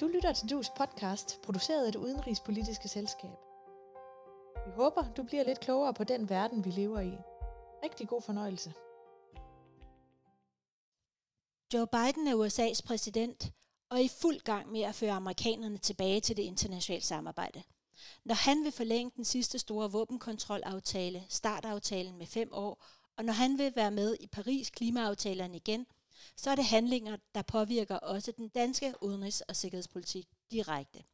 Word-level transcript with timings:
Du 0.00 0.06
lytter 0.06 0.32
til 0.32 0.50
Dus 0.50 0.70
podcast, 0.76 1.42
produceret 1.42 1.86
af 1.86 1.92
det 1.92 1.98
udenrigspolitiske 1.98 2.88
selskab. 2.88 3.30
Vi 4.66 4.72
håber, 4.76 5.12
du 5.16 5.22
bliver 5.22 5.44
lidt 5.44 5.60
klogere 5.60 5.94
på 5.94 6.04
den 6.04 6.28
verden, 6.28 6.64
vi 6.64 6.70
lever 6.70 7.00
i. 7.00 7.12
Rigtig 7.84 8.08
god 8.08 8.22
fornøjelse. 8.22 8.72
Joe 11.74 11.86
Biden 11.86 12.28
er 12.28 12.46
USA's 12.46 12.86
præsident 12.86 13.52
og 13.90 13.98
er 13.98 14.02
i 14.02 14.08
fuld 14.08 14.40
gang 14.40 14.72
med 14.72 14.80
at 14.80 14.94
føre 14.94 15.12
amerikanerne 15.12 15.78
tilbage 15.78 16.20
til 16.20 16.36
det 16.36 16.42
internationale 16.42 17.04
samarbejde. 17.04 17.62
Når 18.24 18.34
han 18.34 18.64
vil 18.64 18.72
forlænge 18.72 19.12
den 19.16 19.24
sidste 19.24 19.58
store 19.58 19.92
våbenkontrolaftale, 19.92 21.24
startaftalen 21.28 22.18
med 22.18 22.26
fem 22.26 22.48
år, 22.52 22.84
og 23.16 23.24
når 23.24 23.32
han 23.32 23.58
vil 23.58 23.72
være 23.76 23.90
med 23.90 24.16
i 24.20 24.26
Paris 24.26 24.70
klimaaftalerne 24.70 25.56
igen– 25.56 25.86
så 26.36 26.50
er 26.50 26.54
det 26.54 26.64
handlinger, 26.64 27.16
der 27.34 27.42
påvirker 27.42 27.96
også 27.96 28.32
den 28.32 28.48
danske 28.48 28.94
udenrigs- 29.02 29.42
og 29.48 29.56
sikkerhedspolitik 29.56 30.28
direkte. 30.50 31.04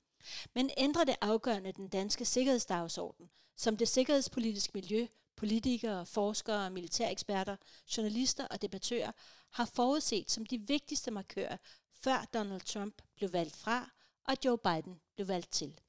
Men 0.54 0.70
ændrer 0.76 1.04
det 1.04 1.16
afgørende 1.20 1.72
den 1.72 1.88
danske 1.88 2.24
sikkerhedsdagsorden, 2.24 3.30
som 3.56 3.76
det 3.76 3.88
sikkerhedspolitiske 3.88 4.72
miljø, 4.74 5.06
politikere, 5.36 6.06
forskere, 6.06 6.70
militæreksperter, 6.70 7.56
journalister 7.96 8.46
og 8.46 8.62
debattører 8.62 9.12
har 9.50 9.64
forudset 9.64 10.30
som 10.30 10.46
de 10.46 10.58
vigtigste 10.58 11.10
markører, 11.10 11.56
før 11.92 12.28
Donald 12.34 12.60
Trump 12.60 13.02
blev 13.16 13.32
valgt 13.32 13.56
fra 13.56 13.90
og 14.24 14.36
Joe 14.44 14.58
Biden 14.58 15.00
blev 15.14 15.28
valgt 15.28 15.52
til. 15.52 15.80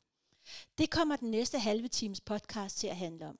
Det 0.77 0.89
kommer 0.89 1.15
den 1.15 1.31
næste 1.31 1.59
halve 1.59 1.87
times 1.87 2.21
podcast 2.21 2.77
til 2.77 2.87
at 2.87 2.97
handle 2.97 3.27
om. 3.27 3.39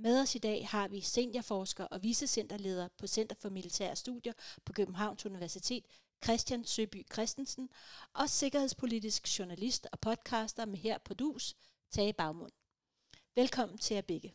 Med 0.00 0.20
os 0.20 0.34
i 0.34 0.38
dag 0.38 0.68
har 0.68 0.88
vi 0.88 1.00
seniorforsker 1.00 1.84
og 1.84 2.02
vicecenterleder 2.02 2.88
på 2.98 3.06
Center 3.06 3.36
for 3.40 3.48
Militære 3.48 3.96
Studier 3.96 4.32
på 4.64 4.72
Københavns 4.72 5.26
Universitet, 5.26 5.84
Christian 6.24 6.64
Søby 6.64 7.06
Christensen, 7.12 7.68
og 8.12 8.30
sikkerhedspolitisk 8.30 9.38
journalist 9.38 9.86
og 9.92 10.00
podcaster 10.00 10.64
med 10.66 10.78
her 10.78 10.98
på 10.98 11.14
DUS, 11.14 11.56
Tage 11.90 12.12
Bagmund. 12.12 12.52
Velkommen 13.34 13.78
til 13.78 13.94
jer 13.94 14.00
begge. 14.00 14.34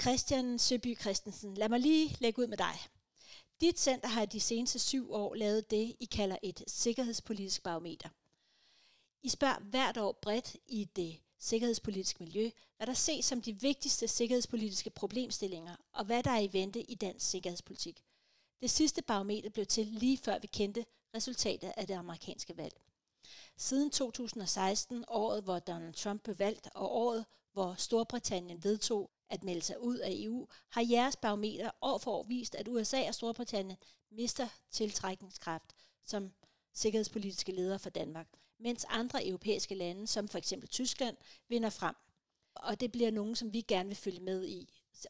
Christian 0.00 0.58
Søby 0.58 0.98
Christensen, 1.00 1.54
lad 1.54 1.68
mig 1.68 1.80
lige 1.80 2.16
lægge 2.20 2.42
ud 2.42 2.46
med 2.46 2.56
dig. 2.56 2.78
Dit 3.60 3.80
center 3.80 4.08
har 4.08 4.26
de 4.26 4.40
seneste 4.40 4.78
syv 4.78 5.12
år 5.12 5.34
lavet 5.34 5.70
det, 5.70 5.96
I 6.00 6.04
kalder 6.04 6.36
et 6.42 6.64
sikkerhedspolitisk 6.66 7.62
barometer. 7.62 8.08
I 9.22 9.28
spørger 9.28 9.60
hvert 9.60 9.96
år 9.96 10.18
bredt 10.22 10.56
i 10.66 10.84
det 10.84 11.20
sikkerhedspolitisk 11.38 12.20
miljø, 12.20 12.50
hvad 12.76 12.86
der 12.86 12.94
ses 12.94 13.24
som 13.24 13.42
de 13.42 13.60
vigtigste 13.60 14.08
sikkerhedspolitiske 14.08 14.90
problemstillinger, 14.90 15.76
og 15.92 16.04
hvad 16.04 16.22
der 16.22 16.30
er 16.30 16.40
i 16.40 16.52
vente 16.52 16.80
i 16.80 16.94
dansk 16.94 17.30
sikkerhedspolitik. 17.30 18.04
Det 18.60 18.70
sidste 18.70 19.02
barometer 19.02 19.50
blev 19.50 19.66
til 19.66 19.86
lige 19.86 20.18
før 20.18 20.38
vi 20.38 20.46
kendte 20.46 20.84
resultatet 21.14 21.72
af 21.76 21.86
det 21.86 21.94
amerikanske 21.94 22.56
valg. 22.56 22.80
Siden 23.56 23.90
2016, 23.90 25.04
året 25.08 25.42
hvor 25.42 25.58
Donald 25.58 25.94
Trump 25.94 26.22
blev 26.22 26.38
valgt, 26.38 26.68
og 26.74 26.96
året 26.96 27.24
hvor 27.52 27.74
Storbritannien 27.74 28.64
vedtog 28.64 29.10
at 29.30 29.44
melde 29.44 29.62
sig 29.62 29.80
ud 29.80 29.96
af 29.96 30.10
EU, 30.12 30.48
har 30.68 30.86
jeres 30.90 31.16
barometer 31.16 31.70
år 31.80 31.98
for 31.98 32.12
år 32.12 32.22
vist, 32.22 32.54
at 32.54 32.68
USA 32.68 33.08
og 33.08 33.14
Storbritannien 33.14 33.78
mister 34.10 34.48
tiltrækningskraft 34.70 35.74
som 36.04 36.32
sikkerhedspolitiske 36.72 37.52
ledere 37.52 37.78
for 37.78 37.90
Danmark 37.90 38.28
mens 38.58 38.86
andre 38.88 39.26
europæiske 39.26 39.74
lande, 39.74 40.06
som 40.06 40.28
for 40.28 40.38
eksempel 40.38 40.68
Tyskland, 40.68 41.16
vinder 41.48 41.70
frem. 41.70 41.94
Og 42.54 42.80
det 42.80 42.92
bliver 42.92 43.10
nogen, 43.10 43.36
som 43.36 43.52
vi 43.52 43.60
gerne 43.60 43.88
vil 43.88 43.96
følge 43.96 44.20
med 44.20 44.46
i, 44.46 44.68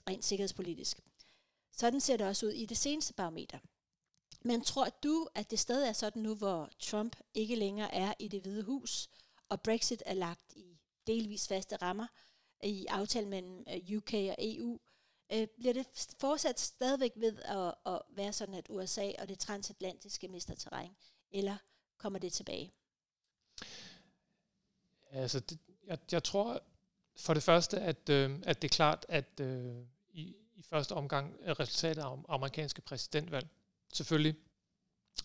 rent 0.09 0.25
sikkerhedspolitisk. 0.25 1.01
Sådan 1.73 2.01
ser 2.01 2.17
det 2.17 2.27
også 2.27 2.47
ud 2.47 2.51
i 2.51 2.67
det 2.67 2.77
seneste 2.77 3.15
barometer. 3.15 3.59
Men 4.43 4.63
tror 4.63 4.89
du, 5.03 5.29
at 5.35 5.51
det 5.51 5.59
stadig 5.59 5.89
er 5.89 5.93
sådan 5.93 6.23
nu, 6.23 6.35
hvor 6.35 6.71
Trump 6.79 7.17
ikke 7.35 7.57
længere 7.57 7.95
er 7.95 8.15
i 8.19 8.29
det 8.29 8.43
hvide 8.43 8.63
hus, 8.63 9.09
og 9.49 9.63
Brexit 9.63 10.03
er 10.07 10.15
lagt 10.15 10.53
i 10.57 10.79
delvis 11.07 11.49
faste 11.49 11.77
rammer 11.77 12.07
i 12.63 12.87
aftalen 12.87 13.31
mellem 13.31 13.65
øh, 13.69 13.97
UK 13.97 14.15
og 14.15 14.37
EU, 14.39 14.79
øh, 15.33 15.47
bliver 15.47 15.73
det 15.73 15.87
fortsat 16.21 16.61
stadigvæk 16.61 17.13
ved 17.17 17.39
at, 17.39 17.75
at 17.87 18.03
være 18.09 18.33
sådan, 18.33 18.55
at 18.55 18.67
USA 18.71 19.13
og 19.19 19.29
det 19.29 19.39
transatlantiske 19.39 20.29
mister 20.29 20.55
terræn, 20.55 20.97
eller 21.31 21.57
kommer 21.99 22.19
det 22.19 22.33
tilbage? 22.33 22.73
Altså, 25.11 25.41
det, 25.41 25.59
jeg, 25.87 25.99
jeg 26.13 26.25
tror 26.25 26.63
for 27.17 27.35
det 27.35 27.43
første, 27.43 27.81
at, 27.81 28.09
øh, 28.09 28.39
at 28.43 28.63
det 28.63 28.71
er 28.71 28.75
klart, 28.75 29.07
at 29.09 29.41
øh, 29.41 29.77
i, 30.11 30.37
i 30.55 30.63
første 30.63 30.93
omgang 30.93 31.37
er 31.43 31.61
resultatet 31.61 32.03
af 32.03 32.17
amerikanske 32.29 32.81
præsidentvalg. 32.81 33.49
Selvfølgelig, 33.93 34.35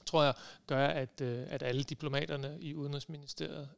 tror 0.05 0.23
jeg, 0.23 0.33
gør, 0.67 0.87
at, 0.87 1.21
øh, 1.21 1.45
at 1.49 1.63
alle 1.63 1.83
diplomaterne 1.83 2.57
i 2.61 2.75
Udenrigsministeriet 2.75 3.69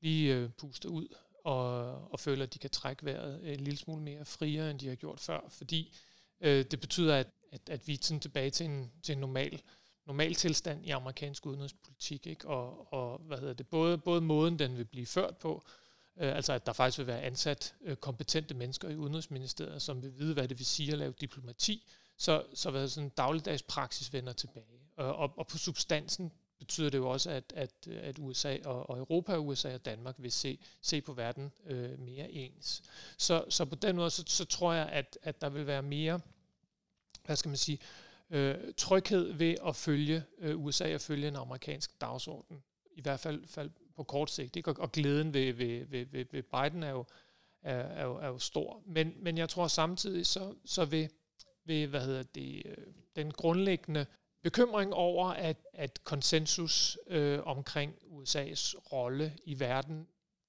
lige 0.00 0.34
øh, 0.34 0.50
puster 0.50 0.88
ud 0.88 1.08
og, 1.44 2.12
og 2.12 2.20
føler, 2.20 2.42
at 2.42 2.54
de 2.54 2.58
kan 2.58 2.70
trække 2.70 3.04
vejret 3.04 3.52
en 3.52 3.60
lille 3.60 3.78
smule 3.78 4.02
mere 4.02 4.24
friere, 4.24 4.70
end 4.70 4.78
de 4.78 4.88
har 4.88 4.94
gjort 4.94 5.20
før, 5.20 5.40
fordi 5.48 5.96
øh, 6.40 6.64
det 6.64 6.80
betyder, 6.80 7.16
at, 7.16 7.26
at, 7.52 7.60
at 7.68 7.88
vi 7.88 7.94
er 7.94 7.98
sådan 8.02 8.20
tilbage 8.20 8.50
til 8.50 8.66
en, 8.66 8.92
til 9.02 9.12
en 9.12 9.18
normal 9.18 9.50
normal 9.50 9.62
tilstand 10.36 10.86
i 10.86 10.90
amerikansk 10.90 11.46
udenrigspolitik, 11.46 12.26
ikke? 12.26 12.48
Og, 12.48 12.92
og 12.92 13.18
hvad 13.18 13.38
hedder 13.38 13.54
det, 13.54 13.66
både, 13.66 13.98
både 13.98 14.20
måden, 14.20 14.58
den 14.58 14.76
vil 14.76 14.84
blive 14.84 15.06
ført 15.06 15.36
på, 15.36 15.64
øh, 16.16 16.36
altså 16.36 16.52
at 16.52 16.66
der 16.66 16.72
faktisk 16.72 16.98
vil 16.98 17.06
være 17.06 17.22
ansat 17.22 17.74
øh, 17.82 17.96
kompetente 17.96 18.54
mennesker 18.54 18.88
i 18.88 18.96
Udenrigsministeriet, 18.96 19.82
som 19.82 20.02
vil 20.02 20.18
vide, 20.18 20.34
hvad 20.34 20.48
det 20.48 20.58
vil 20.58 20.66
sige 20.66 20.92
at 20.92 20.98
lave 20.98 21.14
diplomati, 21.20 21.86
så, 22.16 22.42
så 22.54 22.70
hvad 22.70 22.88
sådan 22.88 23.08
dagligdags 23.08 23.62
praksis 23.62 24.12
vender 24.12 24.32
tilbage. 24.32 24.80
Og, 24.96 25.16
og, 25.16 25.32
og 25.36 25.46
på 25.46 25.58
substansen 25.58 26.32
betyder 26.58 26.90
det 26.90 26.98
jo 26.98 27.10
også, 27.10 27.30
at, 27.30 27.52
at, 27.56 27.88
at 27.88 28.18
USA 28.18 28.56
og, 28.64 28.90
og 28.90 28.98
Europa, 28.98 29.36
USA 29.36 29.74
og 29.74 29.84
Danmark 29.84 30.14
vil 30.18 30.32
se, 30.32 30.58
se 30.82 31.00
på 31.00 31.12
verden 31.12 31.52
øh, 31.66 31.98
mere 31.98 32.30
ens. 32.30 32.82
Så, 33.18 33.44
så 33.48 33.64
på 33.64 33.74
den 33.74 33.96
måde, 33.96 34.10
så, 34.10 34.24
så 34.26 34.44
tror 34.44 34.72
jeg, 34.72 34.88
at, 34.88 35.18
at 35.22 35.40
der 35.40 35.48
vil 35.48 35.66
være 35.66 35.82
mere, 35.82 36.20
hvad 37.24 37.36
skal 37.36 37.48
man 37.48 37.56
sige, 37.56 37.78
øh, 37.78 38.09
øh, 38.30 38.74
tryghed 38.76 39.32
ved 39.32 39.54
at 39.66 39.76
følge 39.76 40.24
øh, 40.38 40.64
USA 40.64 40.94
og 40.94 41.00
følge 41.00 41.28
en 41.28 41.36
amerikansk 41.36 42.00
dagsorden. 42.00 42.62
I 42.92 43.00
hvert 43.00 43.20
fald, 43.20 43.46
fald 43.46 43.70
på 43.96 44.02
kort 44.02 44.30
sigt. 44.30 44.56
Ikke? 44.56 44.70
Og, 44.70 44.76
og 44.78 44.92
glæden 44.92 45.34
ved, 45.34 45.52
ved, 45.52 45.84
ved, 45.84 46.06
ved, 46.06 46.24
ved 46.30 46.42
Biden 46.42 46.82
er 46.82 46.90
jo, 46.90 47.04
er, 47.62 47.74
er, 47.74 48.04
jo, 48.04 48.16
er 48.16 48.26
jo 48.26 48.38
stor. 48.38 48.82
Men, 48.86 49.14
men 49.16 49.38
jeg 49.38 49.48
tror 49.48 49.68
samtidig, 49.68 50.26
så, 50.26 50.54
så 50.64 50.84
vil, 50.84 51.10
ved 51.64 51.86
hvad 51.86 52.04
hedder 52.04 52.22
det, 52.22 52.62
øh, 52.64 52.76
den 53.16 53.30
grundlæggende 53.30 54.06
bekymring 54.42 54.94
over, 54.94 55.28
at, 55.28 55.56
at 55.72 56.04
konsensus 56.04 56.98
øh, 57.06 57.40
omkring 57.42 57.94
USA's 58.02 58.92
rolle 58.92 59.36
i 59.44 59.60
verden, 59.60 60.08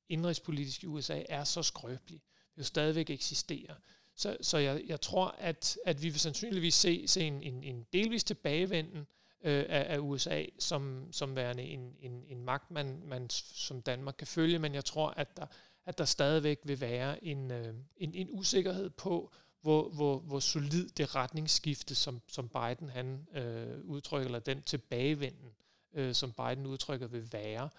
indrigspolitisk 0.10 0.84
i 0.84 0.88
USA, 0.88 1.24
er 1.30 1.44
så 1.44 1.64
skrøbelig. 1.64 2.22
Det 2.56 2.58
jo 2.58 2.64
stadigvæk 2.64 3.10
eksisterer. 3.10 3.76
Så, 4.16 4.38
så 4.42 4.58
jeg, 4.58 4.82
jeg 4.88 5.02
tror, 5.02 5.36
at, 5.38 5.78
at 5.86 6.04
vi 6.04 6.10
vil 6.10 6.20
sandsynligvis 6.20 6.74
se, 6.74 7.08
se 7.08 7.22
en, 7.22 7.44
en, 7.44 7.64
en 7.64 7.86
delvis 7.94 8.24
tilbagevenden 8.24 9.08
øh, 9.44 9.66
af, 9.70 9.86
af 9.90 10.00
USA 10.00 10.46
som, 10.60 11.08
som 11.12 11.36
værende 11.36 11.64
en, 11.64 11.96
en, 12.02 12.24
en 12.28 12.44
magt, 12.46 12.72
man, 12.72 13.02
man 13.06 13.30
som 13.30 13.82
Danmark 13.82 14.16
kan 14.18 14.28
følge, 14.28 14.60
men 14.60 14.74
jeg 14.74 14.86
tror, 14.86 15.10
at 15.10 15.38
der, 15.38 15.46
at 15.86 15.98
der 15.98 16.06
stadigvæk 16.06 16.60
vil 16.64 16.82
være 16.82 17.26
en, 17.26 17.52
øh, 17.52 17.74
en, 17.98 18.16
en 18.16 18.28
usikkerhed 18.32 18.90
på, 18.90 19.32
hvor, 19.62 19.90
hvor, 19.90 20.20
hvor 20.20 20.40
solid 20.40 20.90
det 20.90 21.16
retningsskifte, 21.16 21.96
som, 21.96 22.22
som 22.28 22.50
Biden 22.50 22.90
han 22.90 23.28
øh, 23.34 23.82
udtrykker, 23.84 24.26
eller 24.26 24.40
den 24.40 24.62
tilbagevenden, 24.62 25.50
øh, 25.94 26.14
som 26.14 26.32
Biden 26.32 26.66
udtrykker, 26.66 27.08
vil 27.08 27.34
være. 27.34 27.70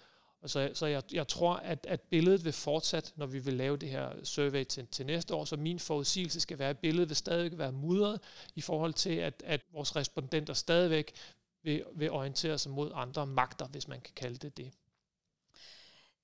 Og 0.43 0.49
så, 0.49 0.71
så 0.73 0.85
jeg, 0.85 1.03
jeg 1.13 1.27
tror, 1.27 1.53
at, 1.53 1.85
at 1.89 2.01
billedet 2.01 2.45
vil 2.45 2.53
fortsat, 2.53 3.13
når 3.15 3.25
vi 3.25 3.39
vil 3.39 3.53
lave 3.53 3.77
det 3.77 3.89
her 3.89 4.23
survey 4.23 4.63
til, 4.63 4.87
til 4.87 5.05
næste 5.05 5.35
år, 5.35 5.45
så 5.45 5.55
min 5.55 5.79
forudsigelse 5.79 6.39
skal 6.39 6.59
være, 6.59 6.69
at 6.69 6.79
billedet 6.79 7.09
vil 7.09 7.15
stadigvæk 7.15 7.57
være 7.57 7.71
mudret 7.71 8.21
i 8.55 8.61
forhold 8.61 8.93
til, 8.93 9.15
at, 9.15 9.43
at 9.45 9.61
vores 9.71 9.95
respondenter 9.95 10.53
stadigvæk 10.53 11.15
vil, 11.63 11.83
vil 11.95 12.11
orientere 12.11 12.57
sig 12.57 12.71
mod 12.71 12.91
andre 12.93 13.27
magter, 13.27 13.67
hvis 13.67 13.87
man 13.87 14.01
kan 14.01 14.13
kalde 14.15 14.37
det 14.37 14.57
det. 14.57 14.71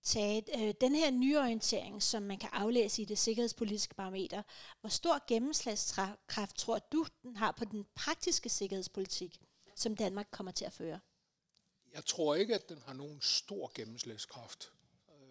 Tage, 0.04 0.44
øh, 0.58 0.74
den 0.82 0.96
her 0.96 1.12
nyorientering, 1.12 2.04
som 2.04 2.24
man 2.24 2.38
kan 2.38 2.50
aflæse 2.54 3.02
i 3.02 3.06
det 3.06 3.18
sikkerhedspolitiske 3.18 3.96
barometer, 3.96 4.44
hvor 4.82 4.90
stor 4.90 5.26
gennemslagskraft 5.28 6.56
tror 6.56 6.80
du, 6.92 7.06
den 7.24 7.36
har 7.36 7.52
på 7.52 7.66
den 7.66 7.86
praktiske 7.96 8.50
sikkerhedspolitik, 8.50 9.38
som 9.76 9.96
Danmark 9.96 10.28
kommer 10.32 10.52
til 10.52 10.66
at 10.66 10.74
føre? 10.74 11.00
Jeg 11.94 12.06
tror 12.06 12.36
ikke, 12.36 12.56
at 12.56 12.70
den 12.70 12.82
har 12.82 12.94
nogen 12.94 13.22
stor 13.22 13.72
gennemslagskraft, 13.76 14.74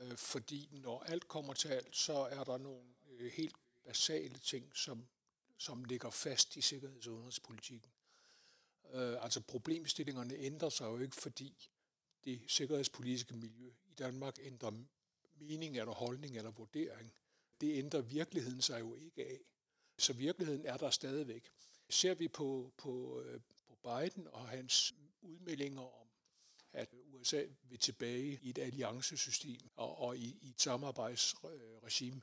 øh, 0.01 0.17
fordi 0.17 0.69
når 0.73 1.03
alt 1.03 1.29
kommer 1.29 1.53
til 1.53 1.69
alt, 1.69 1.97
så 1.97 2.13
er 2.13 2.45
der 2.45 2.59
nogle 2.59 2.85
øh, 3.11 3.33
helt 3.33 3.57
basale 3.85 4.39
ting, 4.39 4.77
som, 4.77 5.09
som 5.59 5.85
ligger 5.85 6.11
fast 6.11 6.57
i 6.57 6.61
sikkerheds- 6.61 7.07
og 7.07 7.13
udenrigspolitikken. 7.13 7.91
Øh, 8.93 9.25
altså 9.25 9.41
problemstillingerne 9.41 10.35
ændrer 10.35 10.69
sig 10.69 10.85
jo 10.85 10.99
ikke, 10.99 11.17
fordi 11.17 11.69
det 12.25 12.41
sikkerhedspolitiske 12.49 13.37
miljø 13.37 13.71
i 13.87 13.95
Danmark 13.99 14.39
ændrer 14.41 14.71
mening 15.41 15.79
eller 15.79 15.93
holdning 15.93 16.37
eller 16.37 16.51
vurdering. 16.51 17.13
Det 17.61 17.79
ændrer 17.79 18.01
virkeligheden 18.01 18.63
sig 18.63 18.81
jo 18.81 18.95
ikke 18.97 19.27
af. 19.27 19.41
Så 19.99 20.13
virkeligheden 20.13 20.67
er 20.67 20.77
der 20.77 20.91
stadigvæk. 20.91 21.51
Ser 21.91 22.15
vi 22.15 22.29
på, 22.29 22.73
på, 22.77 23.21
øh, 23.21 23.41
på 23.69 23.79
Biden 23.83 24.29
og 24.33 24.49
hans 24.49 24.95
udmeldinger 25.23 26.01
om 26.01 26.08
at 26.73 26.95
USA 27.13 27.45
vil 27.63 27.79
tilbage 27.79 28.39
i 28.43 28.51
et 28.51 28.59
alliancesystem 28.59 29.61
og, 29.77 29.99
og 29.99 30.17
i, 30.17 30.39
i 30.43 30.49
et 30.49 30.61
samarbejdsregime, 30.61 32.23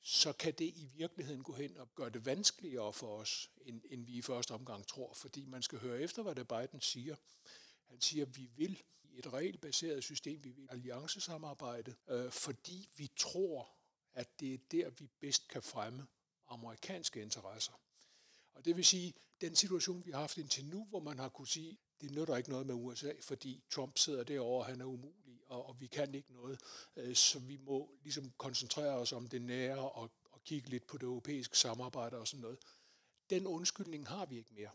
så 0.00 0.32
kan 0.32 0.54
det 0.54 0.64
i 0.64 0.90
virkeligheden 0.94 1.42
gå 1.42 1.52
hen 1.52 1.76
og 1.76 1.94
gøre 1.94 2.10
det 2.10 2.26
vanskeligere 2.26 2.92
for 2.92 3.18
os, 3.18 3.50
end, 3.60 3.80
end 3.90 4.06
vi 4.06 4.12
i 4.12 4.22
første 4.22 4.52
omgang 4.52 4.86
tror, 4.86 5.14
fordi 5.14 5.44
man 5.44 5.62
skal 5.62 5.78
høre 5.78 6.00
efter, 6.00 6.22
hvad 6.22 6.34
det 6.34 6.48
Biden 6.48 6.80
siger. 6.80 7.16
Han 7.84 8.00
siger, 8.00 8.26
at 8.26 8.36
vi 8.36 8.50
vil 8.56 8.82
i 9.02 9.18
et 9.18 9.32
regelbaseret 9.32 10.04
system, 10.04 10.44
vi 10.44 10.50
vil 10.50 10.68
alliancesamarbejde, 10.70 11.94
øh, 12.08 12.30
fordi 12.30 12.88
vi 12.96 13.10
tror, 13.16 13.70
at 14.14 14.40
det 14.40 14.54
er 14.54 14.58
der, 14.70 14.90
vi 14.90 15.08
bedst 15.20 15.48
kan 15.48 15.62
fremme 15.62 16.06
amerikanske 16.48 17.22
interesser. 17.22 17.72
Og 18.54 18.64
det 18.64 18.76
vil 18.76 18.84
sige, 18.84 19.14
den 19.40 19.56
situation, 19.56 20.06
vi 20.06 20.10
har 20.10 20.20
haft 20.20 20.38
indtil 20.38 20.64
nu, 20.64 20.84
hvor 20.84 21.00
man 21.00 21.18
har 21.18 21.28
kunne 21.28 21.48
sige, 21.48 21.78
det 22.00 22.10
nytter 22.10 22.36
ikke 22.36 22.50
noget 22.50 22.66
med 22.66 22.74
USA, 22.74 23.12
fordi 23.20 23.62
Trump 23.70 23.98
sidder 23.98 24.24
derovre, 24.24 24.58
og 24.58 24.66
han 24.66 24.80
er 24.80 24.84
umulig, 24.84 25.40
og, 25.46 25.68
og 25.68 25.80
vi 25.80 25.86
kan 25.86 26.14
ikke 26.14 26.32
noget. 26.32 26.60
Øh, 26.96 27.14
så 27.14 27.38
vi 27.38 27.56
må 27.56 27.90
ligesom 28.02 28.32
koncentrere 28.38 28.94
os 28.94 29.12
om 29.12 29.26
det 29.28 29.42
nære 29.42 29.90
og, 29.90 30.10
og 30.24 30.44
kigge 30.44 30.68
lidt 30.68 30.86
på 30.86 30.96
det 30.96 31.02
europæiske 31.02 31.58
samarbejde 31.58 32.18
og 32.18 32.28
sådan 32.28 32.42
noget. 32.42 32.58
Den 33.30 33.46
undskyldning 33.46 34.08
har 34.08 34.26
vi 34.26 34.36
ikke 34.36 34.54
mere. 34.54 34.70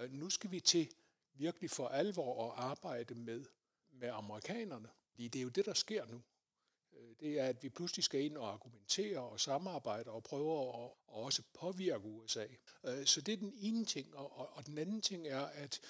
Øh, 0.00 0.12
nu 0.12 0.30
skal 0.30 0.50
vi 0.50 0.60
til 0.60 0.88
virkelig 1.34 1.70
for 1.70 1.88
alvor 1.88 2.52
at 2.52 2.58
arbejde 2.64 3.14
med, 3.14 3.44
med 3.90 4.08
amerikanerne. 4.08 4.88
Fordi 5.10 5.28
det 5.28 5.38
er 5.38 5.42
jo 5.42 5.48
det, 5.48 5.66
der 5.66 5.74
sker 5.74 6.06
nu. 6.06 6.22
Øh, 6.92 7.14
det 7.20 7.40
er, 7.40 7.44
at 7.44 7.62
vi 7.62 7.68
pludselig 7.68 8.04
skal 8.04 8.20
ind 8.20 8.36
og 8.36 8.52
argumentere 8.52 9.18
og 9.18 9.40
samarbejde 9.40 10.10
og 10.10 10.22
prøve 10.22 10.84
at 10.84 10.90
også 11.06 11.42
påvirke 11.54 12.04
USA. 12.04 12.46
Så 13.04 13.20
det 13.20 13.32
er 13.32 13.36
den 13.36 13.52
ene 13.56 13.84
ting. 13.84 14.16
Og, 14.16 14.56
og 14.56 14.66
den 14.66 14.78
anden 14.78 15.02
ting 15.02 15.26
er, 15.26 15.40
at 15.40 15.80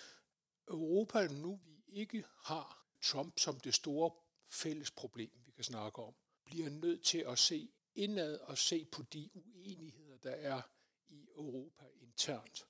Europa 0.68 1.26
nu, 1.26 1.60
vi 1.64 1.82
ikke 1.88 2.24
har 2.36 2.86
Trump 3.02 3.38
som 3.38 3.60
det 3.60 3.74
store 3.74 4.10
fælles 4.50 4.90
problem, 4.90 5.30
vi 5.44 5.50
kan 5.50 5.64
snakke 5.64 6.02
om, 6.02 6.14
bliver 6.44 6.70
nødt 6.70 7.04
til 7.04 7.18
at 7.18 7.38
se 7.38 7.68
indad 7.94 8.38
og 8.38 8.58
se 8.58 8.84
på 8.84 9.02
de 9.02 9.30
uenigheder, 9.34 10.16
der 10.16 10.30
er 10.30 10.62
i 11.08 11.28
Europa 11.36 11.84
internt, 12.00 12.66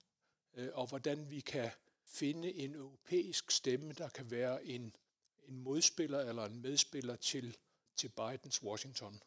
øh, 0.55 0.71
og 0.73 0.87
hvordan 0.87 1.31
vi 1.31 1.41
kan 1.41 1.71
finde 2.05 2.55
en 2.55 2.75
europæisk 2.75 3.50
stemme, 3.50 3.93
der 3.93 4.09
kan 4.09 4.31
være 4.31 4.65
en, 4.65 4.97
en 5.44 5.59
modspiller 5.59 6.21
eller 6.21 6.44
en 6.44 6.62
medspiller 6.62 7.17
til, 7.17 7.56
til 7.97 8.09
Bidens 8.09 8.62
Washington. 8.62 9.21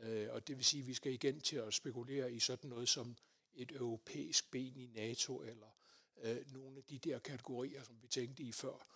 Øh, 0.00 0.32
og 0.32 0.48
det 0.48 0.56
vil 0.56 0.64
sige, 0.64 0.80
at 0.80 0.86
vi 0.86 0.94
skal 0.94 1.12
igen 1.12 1.40
til 1.40 1.56
at 1.56 1.74
spekulere 1.74 2.32
i 2.32 2.40
sådan 2.40 2.70
noget 2.70 2.88
som 2.88 3.16
et 3.54 3.72
europæisk 3.72 4.50
ben 4.50 4.76
i 4.76 4.86
NATO, 4.86 5.42
eller 5.42 5.79
øh, 6.22 6.52
nogle 6.52 6.76
af 6.76 6.84
de 6.84 6.98
der 6.98 7.18
kategorier, 7.18 7.82
som 7.82 8.02
vi 8.02 8.08
tænkte 8.08 8.42
i 8.42 8.52
før. 8.52 8.86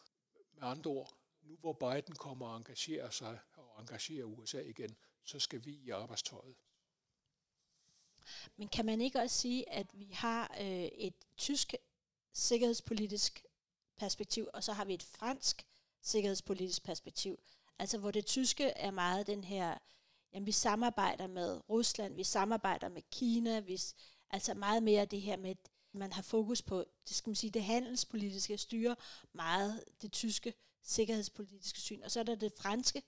Med 0.52 0.62
andre 0.62 0.90
ord, 0.90 1.16
nu 1.42 1.56
hvor 1.56 1.72
Biden 1.72 2.14
kommer 2.14 2.46
og 2.46 2.56
engagerer 2.56 3.10
sig 3.10 3.38
og 3.52 3.80
engagerer 3.80 4.24
USA 4.24 4.60
igen, 4.60 4.96
så 5.24 5.38
skal 5.38 5.64
vi 5.64 5.72
i 5.72 5.90
arbejdstøjet. 5.90 6.56
Men 8.56 8.68
kan 8.68 8.84
man 8.86 9.00
ikke 9.00 9.18
også 9.18 9.38
sige, 9.38 9.68
at 9.68 9.86
vi 9.92 10.10
har 10.12 10.56
øh, 10.60 10.84
et 10.84 11.14
tysk 11.36 11.74
sikkerhedspolitisk 12.32 13.44
perspektiv, 13.96 14.48
og 14.54 14.64
så 14.64 14.72
har 14.72 14.84
vi 14.84 14.94
et 14.94 15.02
fransk 15.02 15.66
sikkerhedspolitisk 16.02 16.84
perspektiv, 16.84 17.38
altså 17.78 17.98
hvor 17.98 18.10
det 18.10 18.26
tyske 18.26 18.64
er 18.64 18.90
meget 18.90 19.26
den 19.26 19.44
her, 19.44 19.78
jamen 20.32 20.46
vi 20.46 20.52
samarbejder 20.52 21.26
med 21.26 21.70
Rusland, 21.70 22.14
vi 22.14 22.24
samarbejder 22.24 22.88
med 22.88 23.02
Kina, 23.10 23.60
vi, 23.60 23.80
altså 24.30 24.54
meget 24.54 24.82
mere 24.82 25.04
det 25.04 25.20
her 25.20 25.36
med 25.36 25.54
man 25.94 26.12
har 26.12 26.22
fokus 26.22 26.62
på, 26.62 26.84
det 27.08 27.16
skal 27.16 27.30
man 27.30 27.36
sige, 27.36 27.50
det 27.50 27.64
handelspolitiske 27.64 28.58
styre 28.58 28.96
meget 29.32 29.84
det 30.02 30.12
tyske 30.12 30.54
sikkerhedspolitiske 30.82 31.80
syn. 31.80 32.02
Og 32.02 32.10
så 32.10 32.20
er 32.20 32.24
der 32.24 32.34
det 32.34 32.52
franske, 32.58 33.02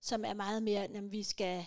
som 0.00 0.24
er 0.24 0.34
meget 0.34 0.62
mere, 0.62 0.88
når 0.88 1.00
vi 1.00 1.22
skal 1.22 1.66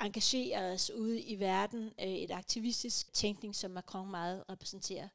engagere 0.00 0.72
os 0.72 0.90
ude 0.90 1.20
i 1.20 1.40
verden, 1.40 1.92
øh, 2.00 2.06
et 2.06 2.30
aktivistisk 2.30 3.12
tænkning, 3.12 3.56
som 3.56 3.70
Macron 3.70 4.10
meget 4.10 4.44
repræsenterer. 4.48 5.08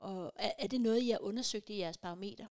Og 0.00 0.32
er, 0.36 0.52
er 0.58 0.66
det 0.66 0.80
noget, 0.80 1.02
I 1.02 1.10
har 1.10 1.18
undersøgt 1.18 1.70
i 1.70 1.78
jeres 1.78 1.98
barometer? 1.98 2.46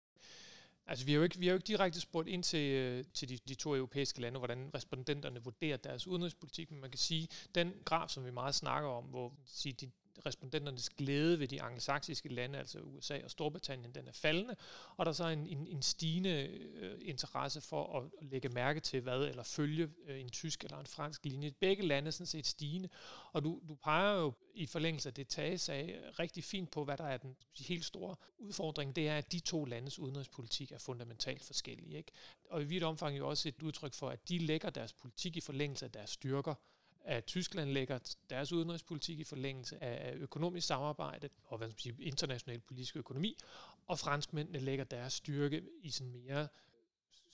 Altså, 0.87 1.05
vi 1.05 1.11
har 1.11 1.17
jo 1.17 1.23
ikke, 1.23 1.39
vi 1.39 1.45
har 1.45 1.51
jo 1.51 1.57
ikke 1.57 1.67
direkte 1.67 1.99
spurgt 1.99 2.27
ind 2.27 2.43
til, 2.43 2.71
øh, 2.71 3.05
til 3.13 3.29
de, 3.29 3.37
de 3.37 3.55
to 3.55 3.75
europæiske 3.75 4.21
lande, 4.21 4.37
hvordan 4.37 4.71
respondenterne 4.73 5.43
vurderer 5.43 5.77
deres 5.77 6.07
udenrigspolitik, 6.07 6.71
men 6.71 6.81
man 6.81 6.89
kan 6.89 6.99
sige, 6.99 7.27
den 7.55 7.73
graf, 7.85 8.09
som 8.09 8.25
vi 8.25 8.31
meget 8.31 8.55
snakker 8.55 8.89
om, 8.89 9.03
hvor 9.03 9.33
sige, 9.45 9.73
de, 9.73 9.91
respondenternes 10.25 10.89
glæde 10.89 11.39
ved 11.39 11.47
de 11.47 11.61
angelsaksiske 11.61 12.29
lande, 12.29 12.59
altså 12.59 12.79
USA 12.79 13.19
og 13.23 13.31
Storbritannien, 13.31 13.95
den 13.95 14.07
er 14.07 14.11
faldende, 14.11 14.55
og 14.97 15.05
der 15.05 15.09
er 15.09 15.13
så 15.13 15.27
en, 15.27 15.47
en, 15.47 15.67
en 15.67 15.81
stigende 15.81 16.47
øh, 16.73 16.99
interesse 17.01 17.61
for 17.61 17.97
at, 17.97 18.03
at 18.21 18.27
lægge 18.27 18.49
mærke 18.49 18.79
til 18.79 19.01
hvad, 19.01 19.19
eller 19.19 19.43
følge 19.43 19.89
øh, 20.07 20.21
en 20.21 20.29
tysk 20.29 20.63
eller 20.63 20.77
en 20.77 20.85
fransk 20.85 21.25
linje. 21.25 21.51
Begge 21.51 21.83
lande 21.83 22.07
er 22.07 22.11
sådan 22.11 22.25
set 22.25 22.47
stigende, 22.47 22.89
og 23.31 23.43
du, 23.43 23.61
du 23.69 23.75
peger 23.75 24.19
jo 24.19 24.33
i 24.53 24.65
forlængelse 24.65 25.09
af 25.09 25.13
det 25.13 25.27
Tage 25.27 25.57
sagde, 25.57 25.99
rigtig 26.19 26.43
fint 26.43 26.71
på, 26.71 26.83
hvad 26.83 26.97
der 26.97 27.03
er 27.03 27.17
den 27.17 27.35
helt 27.59 27.85
store 27.85 28.15
udfordring, 28.37 28.95
det 28.95 29.07
er, 29.07 29.17
at 29.17 29.31
de 29.31 29.39
to 29.39 29.65
landes 29.65 29.99
udenrigspolitik 29.99 30.71
er 30.71 30.77
fundamentalt 30.77 31.43
forskellige. 31.43 31.97
Ikke? 31.97 32.11
Og 32.49 32.61
i 32.61 32.65
vidt 32.65 32.83
omfang 32.83 33.17
jo 33.17 33.29
også 33.29 33.49
et 33.49 33.61
udtryk 33.63 33.93
for, 33.93 34.09
at 34.09 34.29
de 34.29 34.37
lægger 34.37 34.69
deres 34.69 34.93
politik 34.93 35.37
i 35.37 35.41
forlængelse 35.41 35.85
af 35.85 35.91
deres 35.91 36.09
styrker, 36.09 36.55
at 37.03 37.25
Tyskland 37.25 37.69
lægger 37.69 37.99
deres 38.29 38.51
udenrigspolitik 38.53 39.19
i 39.19 39.23
forlængelse 39.23 39.83
af 39.83 40.13
økonomisk 40.15 40.67
samarbejde 40.67 41.29
og 41.45 41.57
hvad 41.57 41.67
man 41.67 41.77
sige, 41.77 41.95
international 41.99 42.59
politisk 42.59 42.95
økonomi, 42.95 43.37
og 43.87 43.99
franskmændene 43.99 44.59
lægger 44.59 44.85
deres 44.85 45.13
styrke 45.13 45.63
i 45.81 45.89
sådan 45.89 46.11
mere 46.11 46.47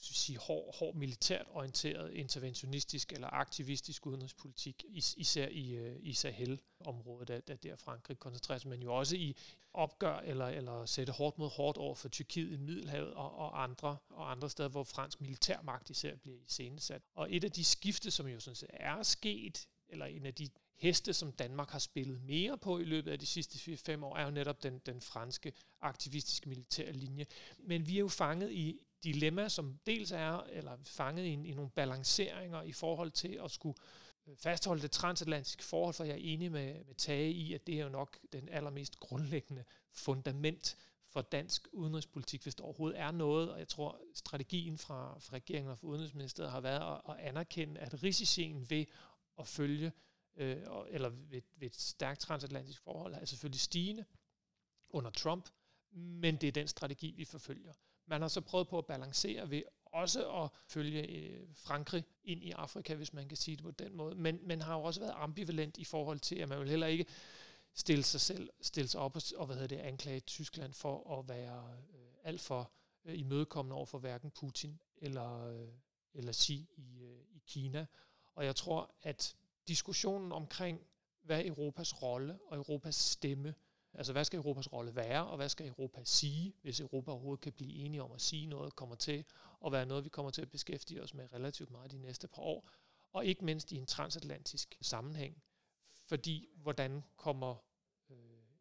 sige, 0.01 0.37
hård, 0.37 0.75
hård 0.75 0.95
militært 0.95 1.45
orienteret, 1.51 2.13
interventionistisk 2.13 3.13
eller 3.13 3.27
aktivistisk 3.33 4.05
udenrigspolitik, 4.05 4.85
især 5.17 5.47
i, 5.47 5.75
øh, 5.75 5.95
i 5.99 6.13
Sahel-området, 6.13 7.27
der, 7.27 7.39
der, 7.39 7.55
der 7.55 7.75
Frankrig 7.75 8.19
koncentrerer 8.19 8.59
sig, 8.59 8.69
men 8.69 8.81
jo 8.81 8.95
også 8.95 9.15
i 9.15 9.35
opgør 9.73 10.17
eller, 10.17 10.47
eller 10.47 10.85
sætte 10.85 11.13
hårdt 11.13 11.37
mod 11.37 11.49
hårdt 11.49 11.77
over 11.77 11.95
for 11.95 12.09
Tyrkiet 12.09 12.51
i 12.51 12.57
Middelhavet 12.57 13.13
og, 13.13 13.35
og, 13.35 13.63
andre, 13.63 13.97
og 14.09 14.31
andre 14.31 14.49
steder, 14.49 14.69
hvor 14.69 14.83
fransk 14.83 15.21
militærmagt 15.21 15.89
især 15.89 16.15
bliver 16.15 16.37
iscenesat. 16.47 17.01
Og 17.15 17.35
et 17.35 17.43
af 17.43 17.51
de 17.51 17.63
skifte, 17.63 18.11
som 18.11 18.27
jo 18.27 18.39
sådan 18.39 18.55
set 18.55 18.69
er 18.73 19.03
sket, 19.03 19.67
eller 19.89 20.05
en 20.05 20.25
af 20.25 20.33
de 20.33 20.49
heste, 20.75 21.13
som 21.13 21.31
Danmark 21.31 21.69
har 21.69 21.79
spillet 21.79 22.21
mere 22.21 22.57
på 22.57 22.79
i 22.79 22.83
løbet 22.83 23.11
af 23.11 23.19
de 23.19 23.25
sidste 23.25 23.73
4-5 23.97 24.05
år, 24.05 24.17
er 24.17 24.23
jo 24.23 24.31
netop 24.31 24.63
den, 24.63 24.79
den 24.85 25.01
franske 25.01 25.53
aktivistiske 25.81 26.49
militære 26.49 26.91
linje. 26.91 27.25
Men 27.57 27.87
vi 27.87 27.95
er 27.95 27.99
jo 27.99 28.07
fanget 28.07 28.51
i 28.51 28.79
dilemma, 29.03 29.49
som 29.49 29.79
dels 29.85 30.11
er 30.11 30.43
eller 30.49 30.77
fanget 30.85 31.25
i, 31.25 31.33
i 31.33 31.53
nogle 31.53 31.71
balanceringer 31.71 32.61
i 32.61 32.71
forhold 32.71 33.11
til 33.11 33.39
at 33.43 33.51
skulle 33.51 33.77
Øh, 34.29 34.37
fastholde 34.37 34.81
det 34.81 34.91
transatlantiske 34.91 35.63
forhold, 35.63 35.93
for 35.93 36.03
jeg 36.03 36.13
er 36.13 36.19
enig 36.21 36.51
med, 36.51 36.85
med 36.85 36.95
Tage 36.95 37.31
i, 37.31 37.53
at 37.53 37.67
det 37.67 37.79
er 37.79 37.83
jo 37.83 37.89
nok 37.89 38.19
den 38.31 38.49
allermest 38.49 38.99
grundlæggende 38.99 39.63
fundament 39.91 40.77
for 41.07 41.21
dansk 41.21 41.67
udenrigspolitik, 41.71 42.43
hvis 42.43 42.55
der 42.55 42.63
overhovedet 42.63 42.99
er 42.99 43.11
noget, 43.11 43.51
og 43.51 43.59
jeg 43.59 43.67
tror, 43.67 44.01
strategien 44.13 44.77
fra, 44.77 45.19
fra 45.19 45.33
regeringen 45.33 45.71
og 45.71 45.79
fra 45.79 45.87
Udenrigsministeriet 45.87 46.51
har 46.51 46.61
været 46.61 46.95
at, 46.95 47.15
at 47.15 47.27
anerkende, 47.27 47.79
at 47.81 48.03
risicien 48.03 48.69
ved 48.69 48.85
at 49.39 49.47
følge, 49.47 49.91
øh, 50.35 50.57
eller 50.89 51.09
ved, 51.09 51.41
ved 51.55 51.67
et 51.67 51.75
stærkt 51.75 52.19
transatlantisk 52.19 52.81
forhold, 52.81 53.13
er 53.13 53.25
selvfølgelig 53.25 53.61
stigende 53.61 54.05
under 54.89 55.11
Trump, 55.11 55.49
men 55.91 56.35
det 56.35 56.47
er 56.47 56.51
den 56.51 56.67
strategi, 56.67 57.11
vi 57.11 57.25
forfølger. 57.25 57.73
Man 58.05 58.21
har 58.21 58.27
så 58.27 58.41
prøvet 58.41 58.67
på 58.67 58.77
at 58.77 58.85
balancere 58.85 59.49
ved 59.49 59.63
også 59.91 60.31
at 60.31 60.49
følge 60.67 61.07
øh, 61.07 61.47
Frankrig 61.53 62.03
ind 62.23 62.43
i 62.43 62.51
Afrika, 62.51 62.95
hvis 62.95 63.13
man 63.13 63.27
kan 63.27 63.37
sige 63.37 63.57
det 63.57 63.63
på 63.63 63.71
den 63.71 63.95
måde. 63.95 64.15
Men 64.15 64.39
man 64.43 64.61
har 64.61 64.75
jo 64.75 64.83
også 64.83 64.99
været 64.99 65.13
ambivalent 65.15 65.77
i 65.77 65.83
forhold 65.83 66.19
til, 66.19 66.35
at 66.35 66.49
man 66.49 66.59
vil 66.59 66.69
heller 66.69 66.87
ikke 66.87 67.05
stille 67.73 68.03
sig 68.03 68.21
selv, 68.21 68.49
stille 68.61 68.87
sig 68.87 69.01
op 69.01 69.15
og, 69.15 69.21
og 69.37 69.45
hvad 69.45 69.55
hedder 69.55 69.75
det, 69.77 69.83
anklage 69.83 70.19
Tyskland 70.19 70.73
for 70.73 71.19
at 71.19 71.29
være 71.29 71.77
øh, 71.93 72.07
alt 72.23 72.41
for 72.41 72.71
øh, 73.05 73.19
imødekommende 73.19 73.75
over 73.75 73.85
for 73.85 73.99
hverken 73.99 74.31
Putin 74.31 74.79
eller, 74.97 75.45
øh, 75.45 75.67
eller 76.13 76.33
Xi 76.33 76.67
i, 76.77 77.03
øh, 77.03 77.21
i 77.31 77.41
Kina. 77.47 77.85
Og 78.35 78.45
jeg 78.45 78.55
tror, 78.55 78.95
at 79.01 79.35
diskussionen 79.67 80.31
omkring, 80.31 80.81
hvad 81.21 81.45
Europas 81.45 82.01
rolle 82.01 82.39
og 82.47 82.57
Europas 82.57 82.95
stemme 82.95 83.55
Altså, 83.93 84.13
hvad 84.13 84.25
skal 84.25 84.37
Europas 84.37 84.73
rolle 84.73 84.95
være, 84.95 85.27
og 85.27 85.37
hvad 85.37 85.49
skal 85.49 85.67
Europa 85.67 86.01
sige, 86.03 86.53
hvis 86.61 86.79
Europa 86.79 87.11
overhovedet 87.11 87.41
kan 87.41 87.53
blive 87.53 87.73
enige 87.73 88.03
om 88.03 88.11
at 88.11 88.21
sige 88.21 88.45
noget, 88.45 88.75
kommer 88.75 88.95
til 88.95 89.25
og 89.59 89.71
være 89.71 89.85
noget, 89.85 90.03
vi 90.03 90.09
kommer 90.09 90.31
til 90.31 90.41
at 90.41 90.49
beskæftige 90.49 91.03
os 91.03 91.13
med 91.13 91.33
relativt 91.33 91.71
meget 91.71 91.91
de 91.91 91.97
næste 91.97 92.27
par 92.27 92.41
år, 92.41 92.69
og 93.11 93.25
ikke 93.25 93.45
mindst 93.45 93.71
i 93.71 93.75
en 93.75 93.85
transatlantisk 93.85 94.77
sammenhæng. 94.81 95.43
Fordi, 96.05 96.47
hvordan 96.55 97.03
kommer 97.17 97.55
øh, 98.09 98.17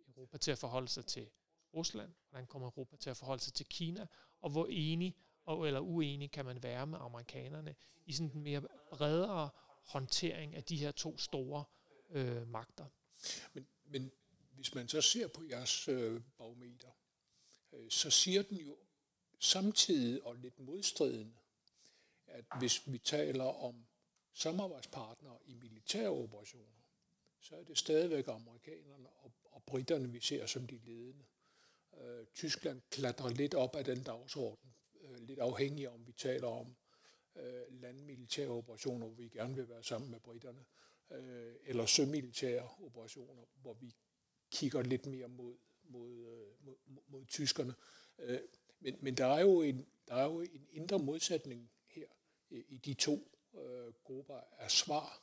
Europa 0.09 0.39
til 0.39 0.51
at 0.51 0.59
forholde 0.59 0.89
sig 0.89 1.07
til 1.07 1.31
Rusland? 1.75 2.13
Hvordan 2.31 2.47
kommer 2.47 2.69
Europa 2.69 2.97
til 2.97 3.11
at 3.11 3.17
forholde 3.17 3.43
sig 3.43 3.55
til 3.55 3.67
Kina? 3.67 4.07
Og 4.41 4.51
hvor 4.51 4.67
enig 4.71 5.17
og, 5.45 5.67
eller 5.67 5.81
uenig 5.81 6.31
kan 6.31 6.45
man 6.45 6.63
være 6.63 6.87
med 6.87 6.99
amerikanerne 7.01 7.75
i 8.07 8.13
sådan 8.13 8.31
en 8.35 8.43
mere 8.43 8.63
bredere 8.91 9.51
håndtering 9.85 10.55
af 10.55 10.65
de 10.65 10.77
her 10.77 10.91
to 10.91 11.19
store 11.19 11.65
øh, 12.11 12.49
magter? 12.49 12.87
Men, 13.53 13.67
men 13.85 14.13
hvis 14.53 14.75
man 14.75 14.89
så 14.89 15.01
ser 15.01 15.29
på 15.29 15.43
jeres 15.51 15.89
øh, 15.89 16.21
barometer, 16.39 16.91
øh, 17.73 17.91
så 17.91 18.11
siger 18.11 18.43
den 18.43 18.57
jo 18.57 18.77
samtidig 19.39 20.27
og 20.27 20.35
lidt 20.37 20.59
modstridende, 20.61 21.37
at 22.27 22.45
hvis 22.59 22.93
vi 22.93 22.99
taler 22.99 23.45
om 23.45 23.87
samarbejdspartnere 24.33 25.39
i 25.47 25.55
militære 25.55 26.09
operationer, 26.09 26.85
så 27.41 27.57
er 27.57 27.65
det 27.65 27.79
stadigvæk 27.79 28.29
amerikanerne 28.29 29.09
og, 29.09 29.33
og 29.45 29.63
britterne, 29.67 30.13
vi 30.13 30.21
ser 30.21 30.47
som 30.47 30.67
de 30.67 30.79
ledende. 30.85 31.25
Øh, 32.01 32.27
Tyskland 32.35 32.81
klatrer 32.91 33.31
lidt 33.31 33.55
op 33.55 33.77
af 33.77 33.85
den 33.85 34.03
dagsorden, 34.03 34.75
øh, 35.01 35.19
lidt 35.21 35.39
afhængig 35.39 35.89
om 35.89 36.07
vi 36.07 36.13
taler 36.13 36.49
om 36.49 36.77
øh, 37.37 37.63
landmilitære 37.71 38.49
operationer, 38.49 39.07
hvor 39.07 39.15
vi 39.15 39.29
gerne 39.29 39.55
vil 39.55 39.69
være 39.69 39.85
sammen 39.85 40.11
med 40.11 40.21
britterne, 40.21 40.65
øh, 41.13 41.55
eller 41.65 41.87
sømilitære 41.87 42.69
operationer, 42.79 43.45
hvor 43.55 43.75
vi 43.75 43.97
kigger 44.51 44.83
lidt 44.83 45.07
mere 45.07 45.29
mod, 45.29 45.57
mod, 45.83 46.11
øh, 46.11 46.65
mod, 46.65 46.77
mod, 46.87 47.03
mod 47.09 47.27
tyskerne. 47.27 47.75
Øh, 48.19 48.41
men, 48.81 48.97
men 49.01 49.17
der 49.17 49.27
er 49.27 49.41
jo 49.41 49.63
en, 49.63 49.87
der 50.09 50.15
er 50.15 50.25
jo 50.25 50.41
en 50.41 50.67
indre 50.71 50.99
modsætning 50.99 51.71
her 51.87 52.07
i, 52.51 52.65
i 52.69 52.79
de 52.79 52.95
to 52.95 53.39
øh, 53.55 53.93
grupper 54.05 54.41
af 54.59 54.71
svar 54.71 55.23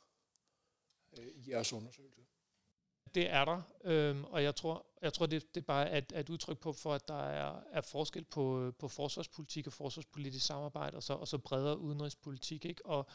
øh, 1.18 1.26
i 1.26 1.50
jeres 1.50 1.72
undersøgelse. 1.72 2.22
Det 3.14 3.30
er 3.30 3.44
der, 3.44 3.62
øhm, 3.84 4.24
og 4.24 4.42
jeg 4.42 4.56
tror, 4.56 4.86
jeg 5.02 5.12
tror 5.12 5.26
det, 5.26 5.54
det 5.54 5.60
er 5.60 5.64
bare 5.64 5.98
et, 5.98 6.12
et 6.16 6.30
udtryk 6.30 6.58
på, 6.58 6.72
for 6.72 6.94
at 6.94 7.08
der 7.08 7.22
er, 7.22 7.62
er 7.70 7.80
forskel 7.80 8.24
på, 8.24 8.72
på 8.78 8.88
forsvarspolitik 8.88 9.66
og 9.66 9.72
forsvarspolitisk 9.72 10.46
samarbejde, 10.46 10.96
og 10.96 11.02
så, 11.02 11.12
og 11.12 11.28
så 11.28 11.38
bredere 11.38 11.78
udenrigspolitik. 11.78 12.64
Ikke? 12.64 12.86
Og, 12.86 13.06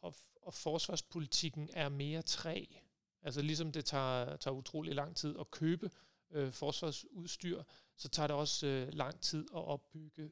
og, 0.00 0.14
og 0.42 0.54
forsvarspolitikken 0.54 1.70
er 1.72 1.88
mere 1.88 2.22
træ. 2.22 2.64
Altså 3.22 3.42
ligesom 3.42 3.72
det 3.72 3.84
tager, 3.84 4.36
tager 4.36 4.54
utrolig 4.54 4.94
lang 4.94 5.16
tid 5.16 5.38
at 5.40 5.50
købe 5.50 5.90
øh, 6.30 6.52
forsvarsudstyr, 6.52 7.62
så 8.00 8.08
tager 8.08 8.26
det 8.26 8.36
også 8.36 8.66
øh, 8.66 8.88
lang 8.92 9.20
tid 9.20 9.46
at 9.54 9.64
opbygge 9.64 10.30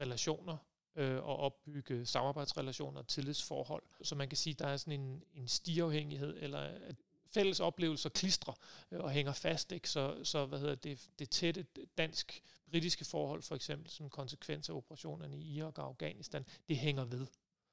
relationer 0.00 0.56
øh, 0.96 1.16
og 1.16 1.36
opbygge 1.36 2.06
samarbejdsrelationer 2.06 3.00
og 3.00 3.08
tillidsforhold. 3.08 3.82
Så 4.02 4.14
man 4.14 4.28
kan 4.28 4.36
sige, 4.36 4.52
at 4.54 4.58
der 4.58 4.66
er 4.66 4.76
sådan 4.76 5.00
en, 5.00 5.22
en 5.34 5.48
stiafhængighed, 5.48 6.36
eller 6.40 6.58
at 6.58 6.96
fælles 7.34 7.60
oplevelser 7.60 8.08
klistrer 8.08 8.54
øh, 8.90 9.00
og 9.00 9.10
hænger 9.10 9.32
fast. 9.32 9.72
Ikke? 9.72 9.90
Så, 9.90 10.24
så 10.24 10.46
hvad 10.46 10.58
hedder 10.58 10.74
det, 10.74 11.08
det 11.18 11.30
tætte 11.30 11.66
dansk-britiske 11.98 13.04
forhold, 13.04 13.42
for 13.42 13.54
eksempel 13.54 13.90
som 13.90 14.10
konsekvens 14.10 14.68
af 14.68 14.74
operationerne 14.74 15.38
i 15.38 15.56
Irak 15.56 15.78
og 15.78 15.84
Afghanistan, 15.84 16.46
det 16.68 16.76
hænger 16.76 17.04
ved. 17.04 17.26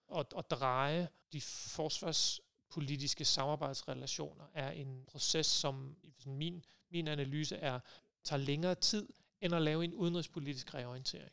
Og, 0.08 0.26
og 0.34 0.50
dreje 0.50 1.08
de 1.34 1.42
forsvarspolitiske 1.42 3.26
samarbejdsrelationer 3.26 4.46
er 4.54 4.72
en 4.72 5.04
proces, 5.08 5.46
som 5.46 5.96
i 6.04 6.14
min, 6.26 6.66
min 6.90 7.08
analyse 7.08 7.56
er, 7.56 7.80
tager 8.24 8.40
længere 8.40 8.76
tid 8.76 9.08
end 9.42 9.56
at 9.56 9.62
lave 9.62 9.84
en 9.84 9.94
udenrigspolitisk 9.94 10.74
reorientering. 10.74 11.32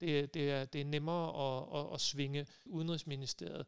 Det, 0.00 0.34
det, 0.34 0.50
er, 0.50 0.64
det 0.64 0.80
er 0.80 0.84
nemmere 0.84 1.28
at, 1.28 1.80
at, 1.80 1.94
at 1.94 2.00
svinge 2.00 2.46
Udenrigsministeriet, 2.64 3.66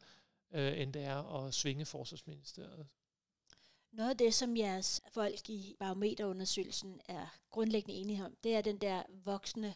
øh, 0.53 0.81
end 0.81 0.93
det 0.93 1.05
er 1.05 1.45
at 1.45 1.55
svinge 1.55 1.85
Forsvarsministeriet. 1.85 2.87
Noget 3.93 4.11
af 4.11 4.17
det, 4.17 4.35
som 4.35 4.57
jeres 4.57 5.03
folk 5.13 5.51
i 5.51 5.77
barometerundersøgelsen 5.79 7.01
er 7.05 7.27
grundlæggende 7.51 8.01
enige 8.01 8.25
om, 8.25 8.37
det 8.45 8.55
er 8.55 8.61
den 8.61 8.79
der 8.79 9.03
voksende 9.25 9.75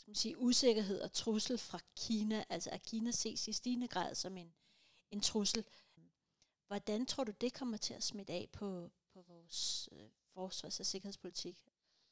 skal 0.00 0.10
man 0.10 0.16
sige, 0.16 0.38
usikkerhed 0.38 1.00
og 1.00 1.12
trussel 1.12 1.58
fra 1.58 1.78
Kina. 1.96 2.44
Altså 2.48 2.70
at 2.70 2.82
Kina 2.82 3.10
ses 3.10 3.48
i 3.48 3.52
stigende 3.52 3.88
grad 3.88 4.14
som 4.14 4.36
en, 4.36 4.54
en 5.10 5.20
trussel. 5.20 5.64
Hvordan 6.66 7.06
tror 7.06 7.24
du, 7.24 7.32
det 7.40 7.54
kommer 7.54 7.76
til 7.76 7.94
at 7.94 8.02
smitte 8.02 8.32
af 8.32 8.48
på, 8.52 8.90
på 9.12 9.22
vores 9.28 9.88
øh, 9.92 10.08
forsvars- 10.34 10.80
og 10.80 10.86
sikkerhedspolitik? 10.86 11.58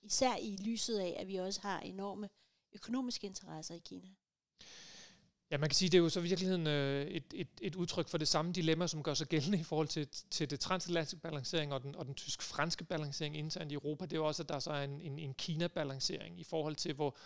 Især 0.02 0.36
i 0.36 0.56
lyset 0.56 0.98
af, 0.98 1.16
at 1.18 1.28
vi 1.28 1.36
også 1.36 1.60
har 1.60 1.80
enorme 1.80 2.28
økonomiske 2.72 3.26
interesser 3.26 3.74
i 3.74 3.82
Kina. 3.84 4.08
Ja, 5.50 5.58
man 5.58 5.68
kan 5.68 5.74
sige, 5.74 5.88
det 5.88 5.98
er 5.98 6.02
jo 6.02 6.08
så 6.08 6.20
i 6.20 6.22
virkeligheden 6.22 6.66
øh, 6.66 7.06
et, 7.06 7.24
et, 7.34 7.48
et 7.60 7.74
udtryk 7.74 8.08
for 8.08 8.18
det 8.18 8.28
samme 8.28 8.52
dilemma, 8.52 8.86
som 8.86 9.02
gør 9.02 9.14
sig 9.14 9.26
gældende 9.26 9.58
i 9.58 9.62
forhold 9.62 9.88
til, 9.88 10.08
til 10.30 10.50
det 10.50 10.60
transatlantiske 10.60 11.20
balancering 11.20 11.72
og 11.72 11.82
den, 11.82 11.96
og 11.96 12.06
den 12.06 12.14
tysk-franske 12.14 12.84
balancering 12.84 13.36
internt 13.36 13.72
i 13.72 13.74
Europa. 13.74 14.04
Det 14.04 14.12
er 14.12 14.16
jo 14.16 14.26
også, 14.26 14.42
at 14.42 14.48
der 14.48 14.58
så 14.58 14.70
er 14.70 14.84
en, 14.84 15.00
en, 15.00 15.18
en 15.18 15.34
Kina-balancering 15.34 16.40
i 16.40 16.44
forhold 16.44 16.76
til, 16.76 16.94
hvor, 16.94 17.16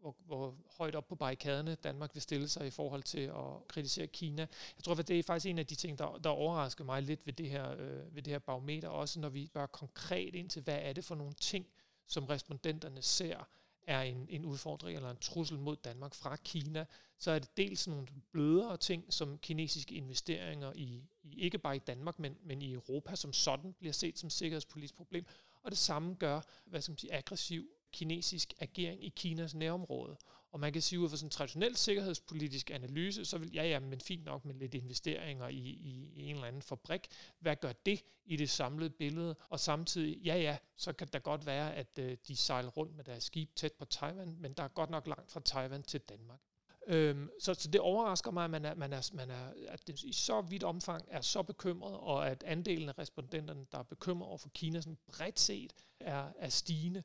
hvor, 0.00 0.16
hvor 0.26 0.54
højt 0.78 0.94
op 0.94 1.08
på 1.08 1.14
barrikaderne 1.14 1.74
Danmark 1.74 2.14
vil 2.14 2.22
stille 2.22 2.48
sig 2.48 2.66
i 2.66 2.70
forhold 2.70 3.02
til 3.02 3.20
at 3.20 3.68
kritisere 3.68 4.06
Kina. 4.06 4.42
Jeg 4.76 4.84
tror, 4.84 4.94
at 4.94 5.08
det 5.08 5.18
er 5.18 5.22
faktisk 5.22 5.46
en 5.46 5.58
af 5.58 5.66
de 5.66 5.74
ting, 5.74 5.98
der, 5.98 6.18
der 6.24 6.30
overrasker 6.30 6.84
mig 6.84 7.02
lidt 7.02 7.26
ved 7.26 7.32
det 7.32 7.50
her, 7.50 7.70
øh, 7.70 8.14
ved 8.14 8.22
det 8.22 8.32
her 8.32 8.38
barometer, 8.38 8.88
også 8.88 9.20
når 9.20 9.28
vi 9.28 9.50
bare 9.54 9.68
konkret 9.68 10.34
ind 10.34 10.50
til, 10.50 10.62
hvad 10.62 10.78
er 10.82 10.92
det 10.92 11.04
for 11.04 11.14
nogle 11.14 11.32
ting, 11.32 11.66
som 12.10 12.24
respondenterne 12.24 13.02
ser, 13.02 13.48
er 13.86 14.02
en, 14.02 14.26
en 14.30 14.44
udfordring 14.44 14.96
eller 14.96 15.10
en 15.10 15.16
trussel 15.16 15.58
mod 15.58 15.76
Danmark 15.76 16.14
fra 16.14 16.36
Kina, 16.36 16.86
så 17.18 17.30
er 17.30 17.38
det 17.38 17.56
dels 17.56 17.88
nogle 17.88 18.06
blødere 18.32 18.76
ting, 18.76 19.12
som 19.12 19.38
kinesiske 19.38 19.94
investeringer 19.94 20.72
i, 20.74 21.02
i 21.22 21.34
ikke 21.40 21.58
bare 21.58 21.76
i 21.76 21.78
Danmark, 21.78 22.18
men, 22.18 22.36
men 22.42 22.62
i 22.62 22.72
Europa 22.72 23.16
som 23.16 23.32
sådan 23.32 23.72
bliver 23.72 23.92
set 23.92 24.18
som 24.18 24.30
sikkerhedspolitisk 24.30 24.94
problem. 24.94 25.26
Og 25.62 25.70
det 25.70 25.78
samme 25.78 26.14
gør, 26.14 26.40
hvad 26.66 26.80
skal 26.80 26.92
man 26.92 26.98
sige, 26.98 27.14
aggressiv 27.14 27.68
kinesisk 27.92 28.54
agering 28.60 29.04
i 29.04 29.08
Kinas 29.08 29.54
nærområde. 29.54 30.16
Og 30.52 30.60
man 30.60 30.72
kan 30.72 30.82
sige, 30.82 31.00
ud 31.00 31.08
fra 31.08 31.16
sådan 31.16 31.26
en 31.26 31.30
traditionel 31.30 31.76
sikkerhedspolitisk 31.76 32.70
analyse, 32.70 33.24
så 33.24 33.38
vil, 33.38 33.52
ja, 33.52 33.64
ja, 33.64 33.78
men 33.80 34.00
fint 34.00 34.24
nok 34.24 34.44
med 34.44 34.54
lidt 34.54 34.74
investeringer 34.74 35.48
i, 35.48 35.56
i, 35.58 36.12
i 36.14 36.22
en 36.22 36.34
eller 36.34 36.46
anden 36.46 36.62
fabrik. 36.62 37.08
Hvad 37.38 37.56
gør 37.56 37.72
det 37.72 38.04
i 38.24 38.36
det 38.36 38.50
samlede 38.50 38.90
billede? 38.90 39.36
Og 39.48 39.60
samtidig, 39.60 40.18
ja, 40.18 40.36
ja, 40.36 40.56
så 40.76 40.92
kan 40.92 41.08
der 41.12 41.18
godt 41.18 41.46
være, 41.46 41.74
at 41.74 41.98
øh, 41.98 42.16
de 42.28 42.36
sejler 42.36 42.70
rundt 42.70 42.96
med 42.96 43.04
deres 43.04 43.24
skib 43.24 43.54
tæt 43.56 43.72
på 43.72 43.84
Taiwan, 43.84 44.36
men 44.38 44.52
der 44.52 44.62
er 44.62 44.68
godt 44.68 44.90
nok 44.90 45.06
langt 45.06 45.32
fra 45.32 45.40
Taiwan 45.44 45.82
til 45.82 46.00
Danmark. 46.00 46.40
Øhm, 46.86 47.30
så, 47.40 47.54
så 47.54 47.68
det 47.70 47.80
overrasker 47.80 48.30
mig, 48.30 48.44
at 48.44 48.50
man, 48.50 48.64
er, 48.64 48.74
man, 48.74 48.92
er, 48.92 49.10
man 49.12 49.30
er, 49.30 49.52
at 49.68 49.86
det 49.86 50.02
i 50.02 50.12
så 50.12 50.40
vidt 50.40 50.64
omfang 50.64 51.04
er 51.08 51.20
så 51.20 51.42
bekymret, 51.42 51.96
og 51.96 52.30
at 52.30 52.42
andelen 52.42 52.88
af 52.88 52.98
respondenterne, 52.98 53.66
der 53.72 53.78
er 53.78 53.82
bekymret 53.82 54.28
over 54.28 54.38
for 54.38 54.48
Kina, 54.48 54.80
sådan 54.80 54.98
bredt 55.06 55.40
set, 55.40 55.72
er, 56.00 56.32
er 56.38 56.48
stigende. 56.48 57.02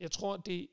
Jeg 0.00 0.10
tror, 0.10 0.36
det 0.36 0.68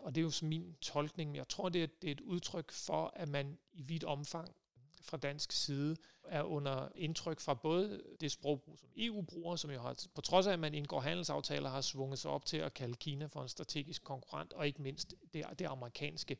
og 0.00 0.14
det 0.14 0.20
er 0.20 0.22
jo 0.22 0.30
så 0.30 0.44
min 0.44 0.76
tolkning, 0.80 1.30
men 1.30 1.36
jeg 1.36 1.48
tror, 1.48 1.68
det 1.68 1.82
er, 1.82 1.86
det 2.02 2.08
er 2.08 2.12
et 2.12 2.20
udtryk 2.20 2.72
for, 2.72 3.12
at 3.16 3.28
man 3.28 3.58
i 3.72 3.82
vidt 3.82 4.04
omfang 4.04 4.54
fra 5.02 5.16
dansk 5.16 5.52
side 5.52 5.96
er 6.24 6.42
under 6.42 6.88
indtryk 6.94 7.40
fra 7.40 7.54
både 7.54 8.02
det 8.20 8.32
sprogbrug, 8.32 8.78
som 8.78 8.88
EU 8.96 9.22
bruger, 9.22 9.56
som 9.56 9.70
jo 9.70 9.80
har, 9.80 10.04
på 10.14 10.20
trods 10.20 10.46
af, 10.46 10.52
at 10.52 10.58
man 10.58 10.74
indgår 10.74 11.00
handelsaftaler, 11.00 11.70
har 11.70 11.80
svunget 11.80 12.18
sig 12.18 12.30
op 12.30 12.44
til 12.44 12.56
at 12.56 12.74
kalde 12.74 12.94
Kina 12.94 13.26
for 13.26 13.42
en 13.42 13.48
strategisk 13.48 14.04
konkurrent, 14.04 14.52
og 14.52 14.66
ikke 14.66 14.82
mindst 14.82 15.14
det, 15.32 15.44
det 15.58 15.66
amerikanske 15.66 16.36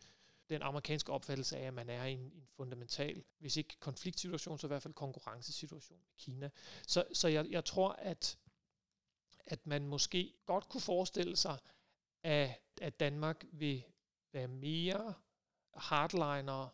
den 0.51 0.63
amerikanske 0.63 1.13
opfattelse 1.13 1.57
af, 1.57 1.67
at 1.67 1.75
man 1.75 1.91
er 1.91 2.05
i 2.05 2.13
en, 2.13 2.21
en 2.21 2.49
fundamental, 2.57 3.23
hvis 3.39 3.57
ikke 3.57 3.77
konfliktsituation, 3.81 4.59
så 4.59 4.67
i 4.67 4.69
hvert 4.69 4.83
fald 4.83 4.95
konkurrencesituation 4.95 5.99
med 5.99 6.15
Kina. 6.19 6.51
Så, 6.87 7.05
så 7.13 7.29
jeg, 7.29 7.47
jeg 7.51 7.65
tror, 7.65 7.93
at, 7.93 8.39
at 9.47 9.67
man 9.67 9.87
måske 9.87 10.35
godt 10.47 10.69
kunne 10.69 10.81
forestille 10.81 11.37
sig, 11.37 11.59
at, 12.23 12.61
at 12.81 13.01
Danmark 13.01 13.45
vil 13.53 13.85
være 14.33 14.49
mere 14.49 15.15
hardliner 15.75 16.69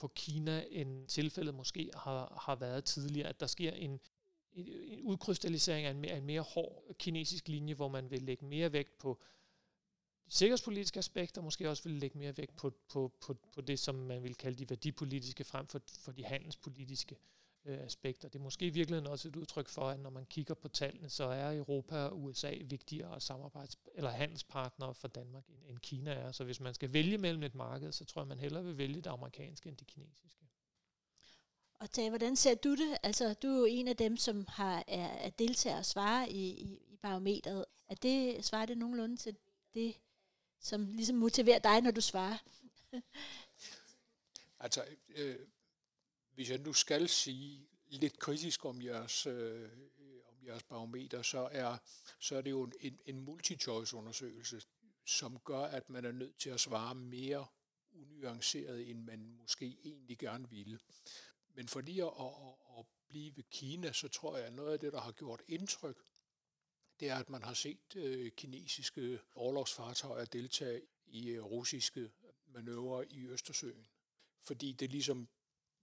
på 0.00 0.08
Kina, 0.08 0.64
end 0.70 1.08
tilfældet 1.08 1.54
måske 1.54 1.90
har, 1.94 2.42
har 2.46 2.56
været 2.56 2.84
tidligere. 2.84 3.28
At 3.28 3.40
der 3.40 3.46
sker 3.46 3.72
en, 3.72 4.00
en, 4.52 4.66
en 4.66 5.02
udkrystallisering 5.02 5.86
af 5.86 5.90
en, 5.90 6.04
af 6.04 6.16
en 6.16 6.26
mere 6.26 6.40
hård 6.40 6.94
kinesisk 6.98 7.48
linje, 7.48 7.74
hvor 7.74 7.88
man 7.88 8.10
vil 8.10 8.22
lægge 8.22 8.44
mere 8.44 8.72
vægt 8.72 8.98
på 8.98 9.20
de 10.26 10.32
sikkerhedspolitiske 10.32 10.98
aspekter, 10.98 11.42
måske 11.42 11.70
også 11.70 11.82
vil 11.82 11.92
lægge 11.92 12.18
mere 12.18 12.36
vægt 12.36 12.56
på, 12.56 12.70
på, 12.88 13.12
på, 13.20 13.34
på 13.54 13.60
det, 13.60 13.78
som 13.78 13.94
man 13.94 14.22
vil 14.22 14.34
kalde 14.34 14.58
de 14.58 14.70
værdipolitiske, 14.70 15.44
frem 15.44 15.66
for, 15.66 15.80
for 15.98 16.12
de 16.12 16.24
handelspolitiske 16.24 17.14
øh, 17.14 17.43
aspekter. 17.66 18.28
Det 18.28 18.38
er 18.38 18.42
måske 18.42 18.66
i 18.66 18.70
virkeligheden 18.70 19.10
også 19.10 19.28
et 19.28 19.36
udtryk 19.36 19.68
for, 19.68 19.88
at 19.88 20.00
når 20.00 20.10
man 20.10 20.26
kigger 20.26 20.54
på 20.54 20.68
tallene, 20.68 21.08
så 21.08 21.24
er 21.24 21.56
Europa 21.56 21.96
og 21.96 22.22
USA 22.22 22.54
vigtigere 22.64 23.20
samarbejds- 23.20 23.76
eller 23.94 24.10
handelspartnere 24.10 24.94
for 24.94 25.08
Danmark, 25.08 25.48
end, 25.48 25.58
end 25.68 25.78
Kina 25.78 26.12
er. 26.12 26.32
Så 26.32 26.44
hvis 26.44 26.60
man 26.60 26.74
skal 26.74 26.92
vælge 26.92 27.18
mellem 27.18 27.42
et 27.42 27.54
marked, 27.54 27.92
så 27.92 28.04
tror 28.04 28.22
jeg, 28.22 28.28
man 28.28 28.38
hellere 28.38 28.64
vil 28.64 28.78
vælge 28.78 29.00
det 29.00 29.06
amerikanske 29.06 29.68
end 29.68 29.76
det 29.76 29.86
kinesiske. 29.86 30.44
Og 31.74 31.90
Tage, 31.90 32.08
hvordan 32.08 32.36
ser 32.36 32.54
du 32.54 32.74
det? 32.74 32.98
Altså, 33.02 33.34
du 33.34 33.48
er 33.48 33.58
jo 33.58 33.64
en 33.64 33.88
af 33.88 33.96
dem, 33.96 34.16
som 34.16 34.46
har, 34.48 34.84
er, 34.88 35.06
er 35.06 35.30
deltager 35.30 35.78
og 35.78 35.84
svarer 35.84 36.26
i, 36.26 36.48
i, 36.48 36.78
i 36.88 36.96
barometeret. 36.96 37.64
Er 37.88 37.94
det, 37.94 38.44
svarer 38.44 38.66
det 38.66 38.78
nogenlunde 38.78 39.16
til 39.16 39.36
det, 39.74 39.94
som 40.60 40.86
ligesom 40.92 41.16
motiverer 41.16 41.58
dig, 41.58 41.80
når 41.80 41.90
du 41.90 42.00
svarer? 42.00 42.38
altså, 44.64 44.84
øh, 45.16 45.38
hvis 46.34 46.50
jeg 46.50 46.58
nu 46.58 46.72
skal 46.72 47.08
sige 47.08 47.68
lidt 47.88 48.18
kritisk 48.18 48.64
om 48.64 48.82
jeres, 48.82 49.26
øh, 49.26 49.62
øh 49.62 49.68
om 50.28 50.46
jeres 50.46 50.62
barometer, 50.62 51.22
så 51.22 51.48
er, 51.52 51.78
så 52.20 52.36
er 52.36 52.40
det 52.40 52.50
jo 52.50 52.70
en, 52.80 52.98
en 53.06 53.20
multi-choice-undersøgelse, 53.20 54.62
som 55.06 55.38
gør, 55.38 55.60
at 55.60 55.90
man 55.90 56.04
er 56.04 56.12
nødt 56.12 56.38
til 56.38 56.50
at 56.50 56.60
svare 56.60 56.94
mere 56.94 57.46
unuanceret, 57.92 58.90
end 58.90 59.04
man 59.04 59.36
måske 59.40 59.78
egentlig 59.84 60.18
gerne 60.18 60.50
ville. 60.50 60.78
Men 61.54 61.68
for 61.68 61.80
lige 61.80 62.04
at, 62.04 62.12
at, 62.20 62.78
at 62.78 62.86
blive 63.08 63.36
ved 63.36 63.44
Kina, 63.50 63.92
så 63.92 64.08
tror 64.08 64.36
jeg, 64.36 64.46
at 64.46 64.52
noget 64.52 64.72
af 64.72 64.80
det, 64.80 64.92
der 64.92 65.00
har 65.00 65.12
gjort 65.12 65.42
indtryk, 65.48 66.02
det 67.00 67.08
er, 67.08 67.16
at 67.16 67.30
man 67.30 67.42
har 67.42 67.54
set 67.54 67.96
øh, 67.96 68.32
kinesiske 68.32 69.20
overlovsfartøjer 69.34 70.24
deltage 70.24 70.82
i 71.06 71.28
øh, 71.28 71.44
russiske 71.44 72.10
manøvrer 72.46 73.04
i 73.10 73.26
Østersøen, 73.26 73.86
fordi 74.42 74.72
det 74.72 74.90
ligesom 74.90 75.28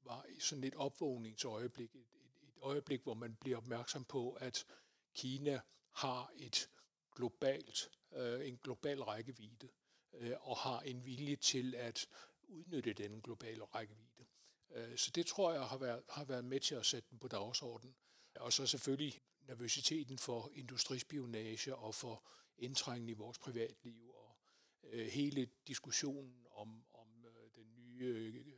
var 0.05 0.25
sådan 0.39 0.63
et 0.63 0.75
opvågningsøjeblik, 0.75 1.95
et, 1.95 1.99
et, 1.99 2.47
et 2.47 2.53
øjeblik, 2.61 3.03
hvor 3.03 3.13
man 3.13 3.35
bliver 3.35 3.57
opmærksom 3.57 4.05
på, 4.05 4.33
at 4.33 4.65
Kina 5.13 5.61
har 5.91 6.31
et 6.37 6.69
globalt, 7.15 7.89
øh, 8.13 8.47
en 8.47 8.57
global 8.63 9.03
rækkevidde 9.03 9.69
øh, 10.13 10.35
og 10.41 10.57
har 10.57 10.79
en 10.81 11.05
vilje 11.05 11.35
til 11.35 11.75
at 11.75 12.07
udnytte 12.47 12.93
den 12.93 13.21
globale 13.21 13.63
rækkevidde. 13.63 14.25
Øh, 14.71 14.97
så 14.97 15.11
det 15.15 15.25
tror 15.25 15.53
jeg 15.53 15.63
har 15.63 15.77
været, 15.77 16.03
har 16.09 16.25
været 16.25 16.45
med 16.45 16.59
til 16.59 16.75
at 16.75 16.85
sætte 16.85 17.09
den 17.09 17.19
på 17.19 17.27
dagsordenen. 17.27 17.95
Og 18.35 18.53
så 18.53 18.67
selvfølgelig 18.67 19.21
nervøsiteten 19.47 20.17
for 20.17 20.51
industrispionage 20.53 21.75
og 21.75 21.95
for 21.95 22.23
indtrængen 22.57 23.09
i 23.09 23.13
vores 23.13 23.37
privatliv 23.37 24.09
og 24.09 24.37
øh, 24.83 25.07
hele 25.07 25.49
diskussionen 25.67 26.45
om, 26.51 26.85
om 26.93 27.25
øh, 27.25 27.49
den, 27.55 27.65
nye, 27.75 28.05
øh, 28.05 28.50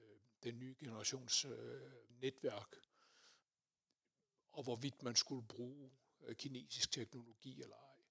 nye 0.82 0.89
generations 0.89 1.46
øh, 1.46 1.92
netværk 2.10 2.75
og 4.53 4.63
hvorvidt 4.63 5.03
man 5.03 5.15
skulle 5.15 5.48
bruge 5.48 5.92
øh, 6.22 6.36
kinesisk 6.36 6.92
teknologi 6.92 7.62
eller 7.62 7.75
ej. 7.75 8.03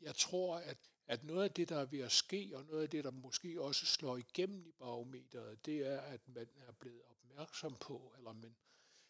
Jeg 0.00 0.16
tror, 0.16 0.56
at, 0.56 0.78
at 1.06 1.24
noget 1.24 1.44
af 1.44 1.50
det, 1.50 1.68
der 1.68 1.78
er 1.78 1.84
ved 1.84 2.00
at 2.00 2.12
ske, 2.12 2.52
og 2.54 2.64
noget 2.64 2.82
af 2.82 2.90
det, 2.90 3.04
der 3.04 3.10
måske 3.10 3.62
også 3.62 3.86
slår 3.86 4.16
igennem 4.16 4.66
i 4.66 4.72
barometeret, 4.72 5.66
det 5.66 5.86
er, 5.86 6.00
at 6.00 6.28
man 6.28 6.48
er 6.56 6.72
blevet 6.72 7.02
opmærksom 7.02 7.76
på, 7.76 8.14
eller 8.16 8.32
man 8.32 8.56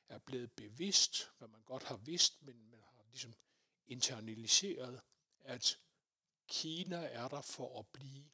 er 0.08 0.18
blevet 0.18 0.52
bevidst, 0.52 1.30
hvad 1.38 1.48
man 1.48 1.62
godt 1.62 1.82
har 1.82 1.96
vidst, 1.96 2.42
men 2.42 2.70
man 2.70 2.80
har 2.82 3.04
ligesom 3.10 3.34
internaliseret, 3.86 5.00
at 5.40 5.78
Kina 6.48 6.96
er 6.96 7.28
der 7.28 7.40
for 7.40 7.78
at 7.78 7.86
blive, 7.86 8.24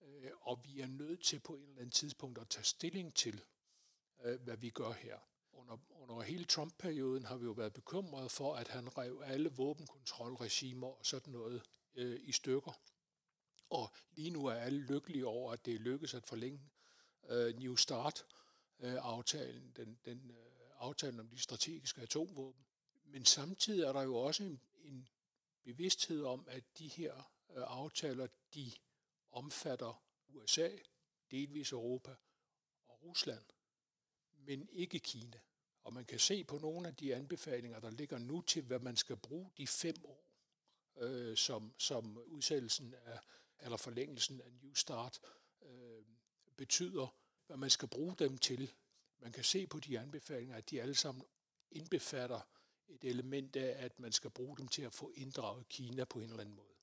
øh, 0.00 0.30
og 0.40 0.64
vi 0.64 0.80
er 0.80 0.86
nødt 0.86 1.24
til 1.24 1.40
på 1.40 1.54
et 1.54 1.62
eller 1.62 1.80
andet 1.80 1.94
tidspunkt 1.94 2.38
at 2.38 2.48
tage 2.48 2.64
stilling 2.64 3.14
til, 3.14 3.44
øh, 4.24 4.40
hvad 4.40 4.56
vi 4.56 4.70
gør 4.70 4.92
her. 4.92 5.18
Under, 5.52 5.76
under 5.90 6.20
hele 6.20 6.44
Trump-perioden 6.44 7.24
har 7.24 7.36
vi 7.36 7.44
jo 7.44 7.52
været 7.52 7.72
bekymrede 7.72 8.28
for, 8.28 8.54
at 8.54 8.68
han 8.68 8.98
rev 8.98 9.22
alle 9.24 9.48
våbenkontrolregimer 9.48 10.86
og 10.86 11.06
sådan 11.06 11.32
noget 11.32 11.62
øh, 11.94 12.20
i 12.22 12.32
stykker. 12.32 12.80
Og 13.70 13.90
lige 14.10 14.30
nu 14.30 14.46
er 14.46 14.54
alle 14.54 14.78
lykkelige 14.78 15.26
over, 15.26 15.52
at 15.52 15.66
det 15.66 15.74
er 15.74 15.78
lykkedes 15.78 16.14
at 16.14 16.26
forlænge 16.26 16.70
øh, 17.28 17.58
New 17.58 17.76
Start-aftalen, 17.76 19.68
øh, 19.68 19.76
den, 19.76 19.98
den 20.04 20.30
øh, 20.30 20.36
aftalen 20.78 21.20
om 21.20 21.28
de 21.28 21.38
strategiske 21.38 22.00
atomvåben. 22.00 22.66
Men 23.04 23.24
samtidig 23.24 23.84
er 23.84 23.92
der 23.92 24.02
jo 24.02 24.16
også 24.16 24.42
en, 24.42 24.60
en 24.80 25.08
bevidsthed 25.64 26.24
om, 26.24 26.46
at 26.48 26.64
de 26.78 26.88
her 26.88 27.14
øh, 27.56 27.64
aftaler, 27.66 28.26
de 28.54 28.72
omfatter 29.32 30.04
USA, 30.28 30.70
delvis 31.30 31.72
Europa 31.72 32.16
og 32.88 33.02
Rusland, 33.02 33.44
men 34.48 34.68
ikke 34.72 34.98
Kina. 34.98 35.40
Og 35.84 35.92
man 35.92 36.04
kan 36.04 36.18
se 36.18 36.44
på 36.44 36.58
nogle 36.58 36.88
af 36.88 36.96
de 36.96 37.14
anbefalinger, 37.14 37.80
der 37.80 37.90
ligger 37.90 38.18
nu 38.18 38.40
til, 38.40 38.62
hvad 38.62 38.78
man 38.78 38.96
skal 38.96 39.16
bruge 39.16 39.50
de 39.56 39.66
fem 39.66 39.94
år, 40.04 40.24
øh, 40.96 41.36
som, 41.36 41.74
som 41.78 42.18
udsættelsen 42.18 42.94
af, 43.04 43.20
eller 43.60 43.76
forlængelsen 43.76 44.40
af 44.40 44.52
New 44.52 44.74
Start 44.74 45.20
øh, 45.62 46.02
betyder, 46.56 47.16
hvad 47.46 47.56
man 47.56 47.70
skal 47.70 47.88
bruge 47.88 48.16
dem 48.18 48.38
til. 48.38 48.72
Man 49.18 49.32
kan 49.32 49.44
se 49.44 49.66
på 49.66 49.80
de 49.80 49.98
anbefalinger, 49.98 50.56
at 50.56 50.70
de 50.70 50.82
alle 50.82 50.94
sammen 50.94 51.24
indbefatter 51.70 52.40
et 52.88 53.04
element 53.04 53.56
af, 53.56 53.84
at 53.84 54.00
man 54.00 54.12
skal 54.12 54.30
bruge 54.30 54.56
dem 54.56 54.68
til 54.68 54.82
at 54.82 54.94
få 54.94 55.12
inddraget 55.14 55.68
Kina 55.68 56.04
på 56.04 56.18
en 56.18 56.24
eller 56.24 56.40
anden 56.40 56.56
måde. 56.56 56.74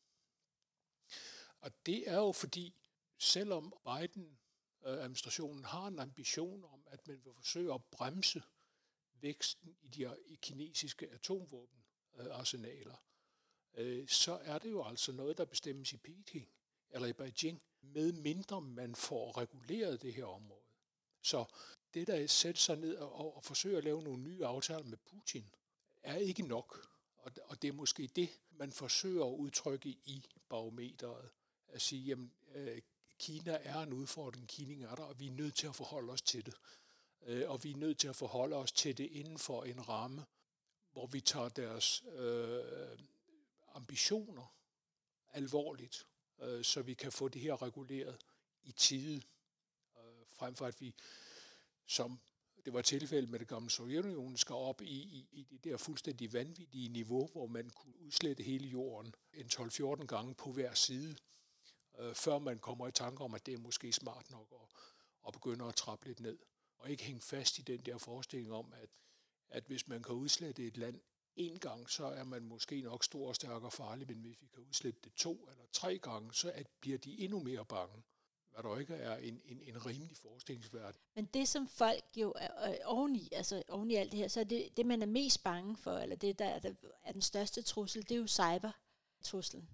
Og 1.59 1.85
det 1.85 2.09
er 2.09 2.17
jo 2.17 2.31
fordi, 2.31 2.75
selvom 3.17 3.73
Biden 3.85 4.39
Øh, 4.85 4.93
administrationen 4.93 5.63
har 5.63 5.87
en 5.87 5.99
ambition 5.99 6.63
om, 6.63 6.83
at 6.87 7.07
man 7.07 7.21
vil 7.23 7.33
forsøge 7.33 7.73
at 7.73 7.83
bremse 7.91 8.43
væksten 9.21 9.77
i 9.81 9.87
de 9.87 10.15
kinesiske 10.41 11.07
atomvåbenarsenaler, 11.11 12.95
øh, 13.75 13.99
øh, 13.99 14.07
så 14.07 14.39
er 14.41 14.57
det 14.57 14.71
jo 14.71 14.83
altså 14.83 15.11
noget, 15.11 15.37
der 15.37 15.45
bestemmes 15.45 15.93
i 15.93 15.97
Peking 15.97 16.49
eller 16.89 17.07
i 17.07 17.13
Beijing, 17.13 17.61
med 17.81 18.11
mindre 18.11 18.61
man 18.61 18.95
får 18.95 19.37
reguleret 19.37 20.01
det 20.01 20.13
her 20.13 20.25
område. 20.25 20.65
Så 21.21 21.45
det, 21.93 22.07
der 22.07 22.27
sætter 22.27 22.59
sig 22.59 22.77
ned 22.77 22.95
og, 22.95 23.35
og 23.35 23.43
forsøger 23.43 23.77
at 23.77 23.83
lave 23.83 24.03
nogle 24.03 24.23
nye 24.23 24.45
aftaler 24.45 24.83
med 24.83 24.97
Putin, 24.97 25.49
er 26.03 26.15
ikke 26.15 26.43
nok. 26.43 26.87
Og, 27.17 27.31
og 27.43 27.61
det 27.61 27.67
er 27.67 27.71
måske 27.73 28.07
det, 28.07 28.29
man 28.51 28.71
forsøger 28.71 29.25
at 29.25 29.35
udtrykke 29.35 29.89
i 29.89 30.25
barometeret. 30.49 31.29
At 31.67 31.81
sige, 31.81 32.01
jamen, 32.01 32.33
øh, 32.55 32.81
Kina 33.19 33.57
er 33.61 33.79
en 33.79 33.93
udfordring, 33.93 34.47
Kina 34.47 34.85
er 34.85 34.95
der, 34.95 35.03
og 35.03 35.19
vi 35.19 35.27
er 35.27 35.31
nødt 35.31 35.55
til 35.55 35.67
at 35.67 35.75
forholde 35.75 36.13
os 36.13 36.21
til 36.21 36.45
det. 36.45 36.53
Øh, 37.25 37.49
og 37.49 37.63
vi 37.63 37.71
er 37.71 37.77
nødt 37.77 37.99
til 37.99 38.07
at 38.07 38.15
forholde 38.15 38.55
os 38.55 38.71
til 38.71 38.97
det 38.97 39.05
inden 39.11 39.39
for 39.39 39.63
en 39.63 39.89
ramme, 39.89 40.25
hvor 40.91 41.07
vi 41.07 41.21
tager 41.21 41.49
deres 41.49 42.03
øh, 42.15 42.99
ambitioner 43.73 44.55
alvorligt, 45.33 46.07
øh, 46.41 46.63
så 46.63 46.81
vi 46.81 46.93
kan 46.93 47.11
få 47.11 47.27
det 47.27 47.41
her 47.41 47.61
reguleret 47.61 48.17
i 48.63 48.71
tide, 48.71 49.21
øh, 49.97 50.25
frem 50.29 50.55
for 50.55 50.65
at 50.65 50.81
vi, 50.81 50.95
som 51.85 52.19
det 52.65 52.73
var 52.73 52.81
tilfældet 52.81 53.29
med 53.29 53.39
det 53.39 53.47
gamle 53.47 53.69
Sovjetunionen, 53.69 54.37
skal 54.37 54.55
op 54.55 54.81
i, 54.81 54.85
i, 54.85 55.27
i 55.31 55.43
det 55.43 55.63
der 55.63 55.77
fuldstændig 55.77 56.33
vanvittige 56.33 56.89
niveau, 56.89 57.27
hvor 57.27 57.47
man 57.47 57.69
kunne 57.69 57.99
udslette 57.99 58.43
hele 58.43 58.67
jorden 58.67 59.15
en 59.33 59.45
12-14 59.45 60.05
gange 60.05 60.35
på 60.35 60.51
hver 60.51 60.73
side, 60.73 61.15
øh, 61.99 62.15
før 62.15 62.39
man 62.39 62.59
kommer 62.59 62.87
i 62.87 62.91
tanke 62.91 63.23
om, 63.23 63.33
at 63.33 63.45
det 63.45 63.53
er 63.53 63.57
måske 63.57 63.93
smart 63.93 64.31
nok 64.31 64.47
at, 64.51 64.77
at 65.27 65.33
begynde 65.33 65.65
at 65.65 65.75
trappe 65.75 66.05
lidt 66.05 66.19
ned. 66.19 66.37
Og 66.77 66.89
ikke 66.89 67.03
hænge 67.03 67.21
fast 67.21 67.59
i 67.59 67.61
den 67.61 67.79
der 67.79 67.97
forestilling 67.97 68.53
om, 68.53 68.73
at, 68.73 68.89
at 69.49 69.63
hvis 69.63 69.87
man 69.87 70.03
kan 70.03 70.15
udslette 70.15 70.67
et 70.67 70.77
land 70.77 71.01
en 71.35 71.59
gang, 71.59 71.89
så 71.89 72.05
er 72.05 72.23
man 72.23 72.43
måske 72.43 72.81
nok 72.81 73.03
stor 73.03 73.27
og 73.27 73.35
stærk 73.35 73.63
og 73.63 73.73
farlig, 73.73 74.07
men 74.07 74.17
hvis 74.17 74.41
vi 74.41 74.47
kan 74.47 74.63
udslette 74.63 74.99
det 75.03 75.13
to 75.13 75.47
eller 75.51 75.65
tre 75.73 75.97
gange, 75.97 76.33
så 76.33 76.51
at 76.51 76.67
bliver 76.81 76.97
de 76.97 77.19
endnu 77.19 77.39
mere 77.39 77.65
bange 77.65 78.03
hvad 78.55 78.71
der 78.71 78.79
ikke 78.79 78.93
er 78.93 79.17
en, 79.17 79.41
en, 79.45 79.61
en 79.61 79.85
rimelig 79.85 80.17
forestillingsverden. 80.17 80.99
Men 81.15 81.25
det, 81.25 81.47
som 81.47 81.67
folk 81.67 82.03
jo 82.15 82.33
er 82.37 82.85
oveni, 82.85 83.29
altså 83.31 83.63
oveni 83.69 83.95
alt 83.95 84.11
det 84.11 84.19
her, 84.19 84.27
så 84.27 84.39
er 84.39 84.43
det, 84.43 84.77
det, 84.77 84.85
man 84.85 85.01
er 85.01 85.05
mest 85.05 85.43
bange 85.43 85.77
for, 85.77 85.97
eller 85.97 86.15
det, 86.15 86.39
der 86.39 86.45
er, 86.45 86.59
der 86.59 86.73
er 87.03 87.11
den 87.11 87.21
største 87.21 87.61
trussel, 87.61 88.01
det 88.09 88.11
er 88.11 88.19
jo 88.19 88.27
cybertruslen. 88.27 89.69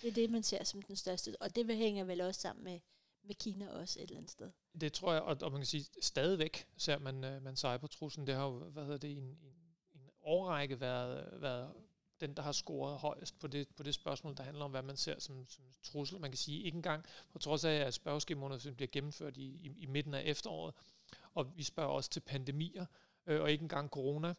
Det 0.00 0.08
er 0.08 0.12
det, 0.12 0.30
man 0.30 0.42
ser 0.42 0.64
som 0.64 0.82
den 0.82 0.96
største, 0.96 1.36
og 1.40 1.56
det 1.56 1.76
hænger 1.76 2.04
vel 2.04 2.20
også 2.20 2.40
sammen 2.40 2.64
med, 2.64 2.80
med 3.22 3.34
Kina 3.34 3.70
også 3.70 4.00
et 4.00 4.02
eller 4.02 4.16
andet 4.16 4.30
sted. 4.30 4.50
Det 4.80 4.92
tror 4.92 5.12
jeg, 5.12 5.22
og, 5.22 5.36
og 5.42 5.52
man 5.52 5.60
kan 5.60 5.66
sige, 5.66 5.86
stadigvæk 6.00 6.66
ser 6.76 6.98
man, 6.98 7.24
øh, 7.24 7.42
man 7.42 7.56
cybertruslen. 7.56 8.26
Det 8.26 8.34
har 8.34 8.44
jo, 8.44 8.58
hvad 8.58 8.82
hedder 8.82 8.98
det, 8.98 9.08
i 9.08 9.16
en, 9.16 9.24
en, 9.24 9.76
en 9.94 10.10
årrække 10.22 10.80
været, 10.80 11.42
været 11.42 11.72
den, 12.20 12.34
der 12.34 12.42
har 12.42 12.52
scoret 12.52 12.98
højst 12.98 13.38
på 13.38 13.46
det, 13.46 13.68
på 13.76 13.82
det 13.82 13.94
spørgsmål, 13.94 14.36
der 14.36 14.42
handler 14.42 14.64
om, 14.64 14.70
hvad 14.70 14.82
man 14.82 14.96
ser 14.96 15.18
som, 15.18 15.46
som 15.46 15.64
trussel. 15.82 16.20
Man 16.20 16.30
kan 16.30 16.38
sige, 16.38 16.62
ikke 16.62 16.76
engang, 16.76 17.04
på 17.32 17.38
trods 17.38 17.64
af, 17.64 17.74
at 17.74 17.94
spørgeskemaundersøgelsen 17.94 18.76
bliver 18.76 18.88
gennemført 18.92 19.36
i, 19.36 19.42
i, 19.42 19.74
i 19.78 19.86
midten 19.86 20.14
af 20.14 20.22
efteråret, 20.24 20.74
og 21.34 21.56
vi 21.56 21.62
spørger 21.62 21.90
også 21.90 22.10
til 22.10 22.20
pandemier, 22.20 22.86
øh, 23.26 23.40
og 23.40 23.50
ikke 23.50 23.62
engang 23.62 23.90
corona. 23.90 24.34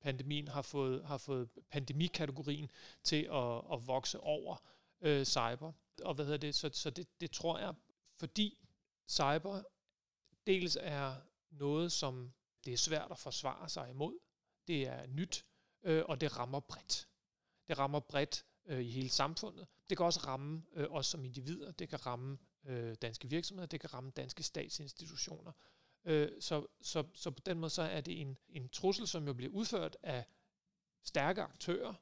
Pandemien 0.00 0.48
har 0.48 0.62
fået, 0.62 1.04
har 1.04 1.18
fået 1.18 1.48
pandemikategorien 1.70 2.70
til 3.04 3.28
at, 3.32 3.56
at 3.72 3.86
vokse 3.86 4.20
over 4.20 4.56
øh, 5.00 5.24
cyber. 5.24 5.72
Og 6.04 6.14
hvad 6.14 6.24
hedder 6.24 6.38
det? 6.38 6.54
Så, 6.54 6.70
så 6.72 6.90
det, 6.90 7.20
det 7.20 7.30
tror 7.30 7.58
jeg, 7.58 7.74
fordi 8.18 8.58
cyber 9.08 9.62
dels 10.46 10.78
er 10.80 11.16
noget, 11.50 11.92
som 11.92 12.32
det 12.64 12.72
er 12.72 12.76
svært 12.76 13.10
at 13.10 13.18
forsvare 13.18 13.68
sig 13.68 13.90
imod. 13.90 14.18
Det 14.66 14.88
er 14.88 15.06
nyt, 15.06 15.44
øh, 15.82 16.04
og 16.08 16.20
det 16.20 16.38
rammer 16.38 16.60
bredt. 16.60 17.08
Det 17.68 17.78
rammer 17.78 18.00
bredt 18.00 18.44
øh, 18.66 18.80
i 18.80 18.90
hele 18.90 19.08
samfundet. 19.08 19.66
Det 19.90 19.96
kan 19.96 20.06
også 20.06 20.20
ramme 20.20 20.62
øh, 20.72 20.86
os 20.90 21.06
som 21.06 21.24
individer. 21.24 21.72
Det 21.72 21.88
kan 21.88 22.06
ramme 22.06 22.38
øh, 22.64 22.94
danske 23.02 23.28
virksomheder. 23.28 23.66
Det 23.66 23.80
kan 23.80 23.94
ramme 23.94 24.10
danske 24.10 24.42
statsinstitutioner. 24.42 25.52
Øh, 26.04 26.40
så, 26.40 26.66
så, 26.80 27.04
så 27.14 27.30
på 27.30 27.40
den 27.46 27.58
måde 27.58 27.70
så 27.70 27.82
er 27.82 28.00
det 28.00 28.20
en, 28.20 28.38
en 28.48 28.68
trussel, 28.68 29.08
som 29.08 29.26
jo 29.26 29.34
bliver 29.34 29.52
udført 29.52 29.96
af 30.02 30.24
stærke 31.04 31.42
aktører. 31.42 31.94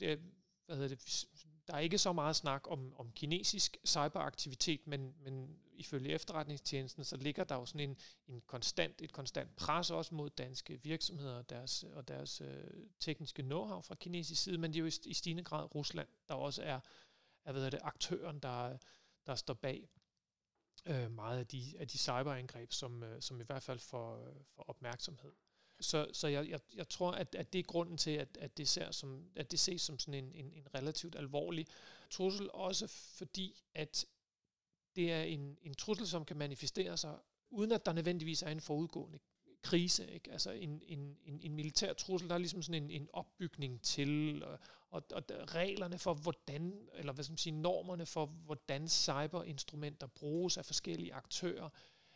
Det, 0.00 0.20
hvad 0.66 0.76
hedder 0.76 0.88
det, 0.88 1.26
der 1.68 1.74
er 1.74 1.78
ikke 1.78 1.98
så 1.98 2.12
meget 2.12 2.36
snak 2.36 2.62
om, 2.70 2.94
om 2.96 3.12
kinesisk 3.12 3.76
cyberaktivitet, 3.86 4.86
men, 4.86 5.14
men 5.24 5.58
ifølge 5.72 6.12
efterretningstjenesten, 6.12 7.04
så 7.04 7.16
ligger 7.16 7.44
der 7.44 7.54
jo 7.54 7.66
sådan 7.66 7.90
en, 7.90 7.96
en 8.28 8.42
konstant, 8.46 9.02
et 9.02 9.12
konstant 9.12 9.56
pres 9.56 9.90
også 9.90 10.14
mod 10.14 10.30
danske 10.30 10.82
virksomheder 10.82 11.36
og 11.36 11.50
deres, 11.50 11.84
og 11.92 12.08
deres 12.08 12.40
øh, 12.40 12.86
tekniske 13.00 13.42
know-how 13.42 13.80
fra 13.80 13.94
kinesisk 13.94 14.42
side, 14.42 14.58
men 14.58 14.72
det 14.72 14.78
er 14.78 14.80
jo 14.80 14.86
i, 14.86 15.10
i 15.10 15.14
stigende 15.14 15.44
grad 15.44 15.74
Rusland, 15.74 16.08
der 16.28 16.34
også 16.34 16.62
er, 16.62 16.80
er 17.44 17.52
ved 17.52 17.70
det, 17.70 17.80
aktøren, 17.82 18.38
der, 18.38 18.78
der 19.26 19.34
står 19.34 19.54
bag 19.54 19.88
øh, 20.86 21.10
meget 21.10 21.38
af 21.38 21.46
de, 21.46 21.74
af 21.78 21.88
de 21.88 21.98
cyberangreb, 21.98 22.72
som, 22.72 23.02
øh, 23.02 23.22
som 23.22 23.40
i 23.40 23.44
hvert 23.44 23.62
fald 23.62 23.78
får, 23.78 24.28
øh, 24.28 24.34
får 24.54 24.62
opmærksomhed. 24.62 25.32
Så, 25.84 26.06
så 26.12 26.28
jeg, 26.28 26.48
jeg, 26.48 26.60
jeg 26.74 26.88
tror, 26.88 27.10
at, 27.10 27.34
at 27.34 27.52
det 27.52 27.58
er 27.58 27.62
grunden 27.62 27.96
til, 27.96 28.10
at, 28.10 28.38
at, 28.40 28.58
det 28.58 28.68
ser 28.68 28.90
som, 28.90 29.28
at 29.36 29.50
det 29.50 29.60
ses 29.60 29.82
som 29.82 29.98
sådan 29.98 30.24
en, 30.24 30.32
en, 30.32 30.52
en 30.52 30.66
relativt 30.74 31.16
alvorlig 31.16 31.66
trussel, 32.10 32.50
også 32.52 32.86
fordi, 32.86 33.62
at 33.74 34.06
det 34.96 35.12
er 35.12 35.22
en, 35.22 35.58
en 35.62 35.74
trussel, 35.74 36.06
som 36.08 36.24
kan 36.24 36.36
manifestere 36.36 36.96
sig, 36.96 37.18
uden 37.50 37.72
at 37.72 37.86
der 37.86 37.92
nødvendigvis 37.92 38.42
er 38.42 38.50
en 38.50 38.60
forudgående 38.60 39.18
krise. 39.62 40.10
Ikke? 40.10 40.32
Altså 40.32 40.50
en, 40.50 40.82
en, 40.86 41.16
en, 41.24 41.40
en 41.42 41.54
militær 41.54 41.92
trussel, 41.92 42.28
der 42.28 42.34
er 42.34 42.38
ligesom 42.38 42.62
sådan 42.62 42.82
en, 42.82 42.90
en 42.90 43.08
opbygning 43.12 43.82
til, 43.82 44.42
og, 44.44 44.58
og, 44.90 45.02
og 45.12 45.24
reglerne 45.54 45.98
for 45.98 46.14
hvordan, 46.14 46.88
eller 46.94 47.12
hvad 47.12 47.24
skal 47.24 47.32
man 47.32 47.38
sige, 47.38 47.60
normerne 47.60 48.06
for, 48.06 48.26
hvordan 48.26 48.88
cyberinstrumenter 48.88 50.06
bruges 50.06 50.56
af 50.56 50.64
forskellige 50.64 51.14
aktører, 51.14 51.68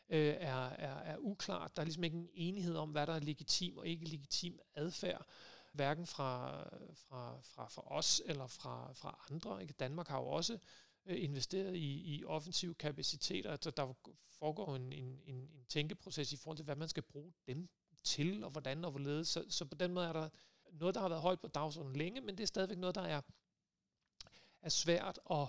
øh, 0.09 0.35
er, 0.39 0.69
er, 0.69 0.97
er 0.99 1.17
uklart. 1.19 1.77
Der 1.77 1.83
er 1.83 1.85
ligesom 1.85 2.05
ikke 2.05 2.17
en 2.17 2.29
enighed 2.35 2.77
om, 2.77 2.91
hvad 2.91 3.07
der 3.07 3.13
er 3.13 3.21
legitim 3.21 3.77
og 3.79 3.87
ikke 3.87 4.05
legitim 4.05 4.59
adfærd, 4.75 5.27
hverken 5.73 6.07
fra, 6.07 6.63
fra, 6.95 7.41
fra, 7.41 7.69
fra 7.69 7.83
os 7.97 8.23
eller 8.27 8.47
fra, 8.47 8.93
fra 8.93 9.27
andre. 9.31 9.63
Ikke? 9.63 9.75
Danmark 9.75 10.09
har 10.09 10.19
jo 10.19 10.27
også 10.27 10.59
øh, 11.07 11.25
investeret 11.25 11.77
i, 11.77 12.17
i 12.17 12.25
offensive 12.25 12.75
kapaciteter. 12.75 13.51
Altså, 13.51 13.71
der 13.71 13.95
foregår 14.39 14.77
en, 14.77 14.93
en, 14.93 15.21
en, 15.27 15.37
en 15.37 15.65
tænkeproces 15.69 16.33
i 16.33 16.37
forhold 16.37 16.57
til, 16.57 16.65
hvad 16.65 16.77
man 16.77 16.89
skal 16.89 17.03
bruge 17.03 17.33
dem 17.47 17.69
til, 18.05 18.45
og 18.45 18.51
hvordan 18.51 18.85
og 18.85 18.91
hvorledes. 18.91 19.29
Så, 19.29 19.45
så 19.49 19.65
på 19.65 19.75
den 19.75 19.95
måde 19.95 20.07
er 20.07 20.13
der 20.13 20.29
noget, 20.73 20.95
der 20.95 21.01
har 21.01 21.09
været 21.09 21.23
højt 21.23 21.41
på 21.41 21.49
dagsordenen 21.49 21.97
længe, 21.97 22.21
men 22.21 22.37
det 22.37 22.43
er 22.43 22.47
stadigvæk 22.47 22.79
noget, 22.79 22.95
der 22.95 23.03
er, 23.03 23.21
er 24.63 24.69
svært 24.69 25.21
at 25.31 25.49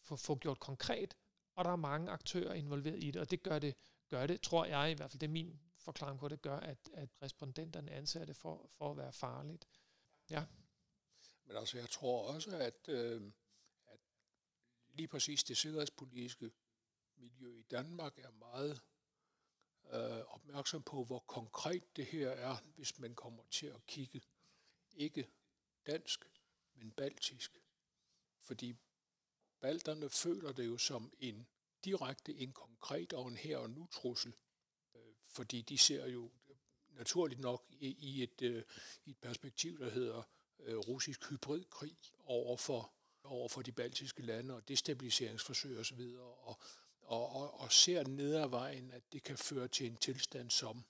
få, 0.00 0.16
få 0.16 0.34
gjort 0.34 0.60
konkret, 0.60 1.16
og 1.54 1.64
der 1.64 1.70
er 1.70 1.76
mange 1.76 2.10
aktører 2.10 2.54
involveret 2.54 3.04
i 3.04 3.10
det, 3.10 3.20
og 3.20 3.30
det 3.30 3.42
gør 3.42 3.58
det, 3.58 3.74
gør 4.08 4.26
det, 4.26 4.40
tror 4.40 4.64
jeg 4.64 4.90
i 4.90 4.94
hvert 4.94 5.10
fald, 5.10 5.20
det 5.20 5.26
er 5.26 5.30
min 5.30 5.60
forklaring 5.78 6.18
på 6.18 6.28
det, 6.28 6.42
gør, 6.42 6.56
at, 6.56 6.90
at 6.92 7.08
respondenterne 7.22 7.90
anser 7.90 8.24
det 8.24 8.36
for, 8.36 8.70
for 8.72 8.90
at 8.90 8.96
være 8.96 9.12
farligt. 9.12 9.68
Ja. 10.30 10.44
Men 11.44 11.56
altså, 11.56 11.78
jeg 11.78 11.88
tror 11.88 12.34
også, 12.34 12.56
at, 12.56 12.88
øh, 12.88 13.32
at 13.86 14.00
lige 14.88 15.08
præcis 15.08 15.44
det 15.44 15.56
sikkerhedspolitiske 15.56 16.50
miljø 17.16 17.58
i 17.58 17.62
Danmark 17.62 18.18
er 18.18 18.30
meget 18.30 18.80
øh, 19.92 20.24
opmærksom 20.26 20.82
på, 20.82 21.04
hvor 21.04 21.18
konkret 21.18 21.96
det 21.96 22.06
her 22.06 22.30
er, 22.30 22.56
hvis 22.74 22.98
man 22.98 23.14
kommer 23.14 23.42
til 23.50 23.66
at 23.66 23.86
kigge 23.86 24.22
ikke 24.92 25.28
dansk, 25.86 26.24
men 26.74 26.92
baltisk. 26.92 27.58
Fordi 28.42 28.76
balterne 29.60 30.10
føler 30.10 30.52
det 30.52 30.66
jo 30.66 30.78
som 30.78 31.12
en 31.18 31.46
direkte, 31.84 32.34
en 32.34 32.52
konkret 32.52 33.12
og 33.12 33.28
en 33.28 33.36
her 33.36 33.58
og 33.58 33.70
nu 33.70 33.86
trussel. 33.86 34.32
Øh, 34.94 35.14
fordi 35.28 35.62
de 35.62 35.78
ser 35.78 36.06
jo 36.06 36.30
naturligt 36.90 37.40
nok 37.40 37.66
i, 37.70 37.96
i, 37.98 38.22
et, 38.22 38.42
øh, 38.42 38.62
i 39.04 39.10
et 39.10 39.18
perspektiv, 39.18 39.78
der 39.78 39.90
hedder 39.90 40.22
øh, 40.58 40.76
russisk 40.76 41.30
hybridkrig 41.30 41.96
over 42.24 42.56
for, 42.56 42.92
over 43.24 43.48
for 43.48 43.62
de 43.62 43.72
baltiske 43.72 44.22
lande 44.22 44.54
og 44.54 44.68
destabiliseringsforsøg 44.68 45.78
osv. 45.78 46.00
Og, 46.18 46.58
og, 47.02 47.28
og, 47.30 47.60
og 47.60 47.72
ser 47.72 48.04
ned 48.04 48.34
ad 48.34 48.48
vejen, 48.48 48.90
at 48.90 49.12
det 49.12 49.22
kan 49.22 49.38
føre 49.38 49.68
til 49.68 49.86
en 49.86 49.96
tilstand 49.96 50.50
som 50.50 50.84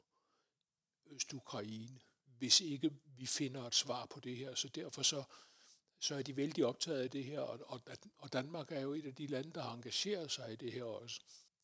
Øst-Ukraine, 1.07 2.01
hvis 2.39 2.61
ikke 2.61 2.91
vi 3.17 3.27
finder 3.27 3.67
et 3.67 3.75
svar 3.75 4.07
på 4.07 4.21
det 4.21 4.37
her. 4.37 4.55
Så 4.55 4.69
derfor 4.69 5.03
så, 5.03 5.25
så 6.01 6.15
er 6.15 6.23
de 6.23 6.37
vældig 6.37 6.67
optaget 6.67 7.03
af 7.03 7.11
det 7.11 7.25
her, 7.25 7.41
og, 7.41 7.61
og, 7.67 7.81
og 8.19 8.33
Danmark 8.33 8.73
er 8.73 8.81
jo 8.81 8.93
et 8.93 9.07
af 9.07 9.15
de 9.15 9.27
lande, 9.27 9.53
der 9.53 9.63
har 9.63 9.75
engageret 9.75 10.31
sig 10.31 10.53
i 10.53 10.57
det 10.57 10.73
her 10.73 10.85
også. 10.85 11.21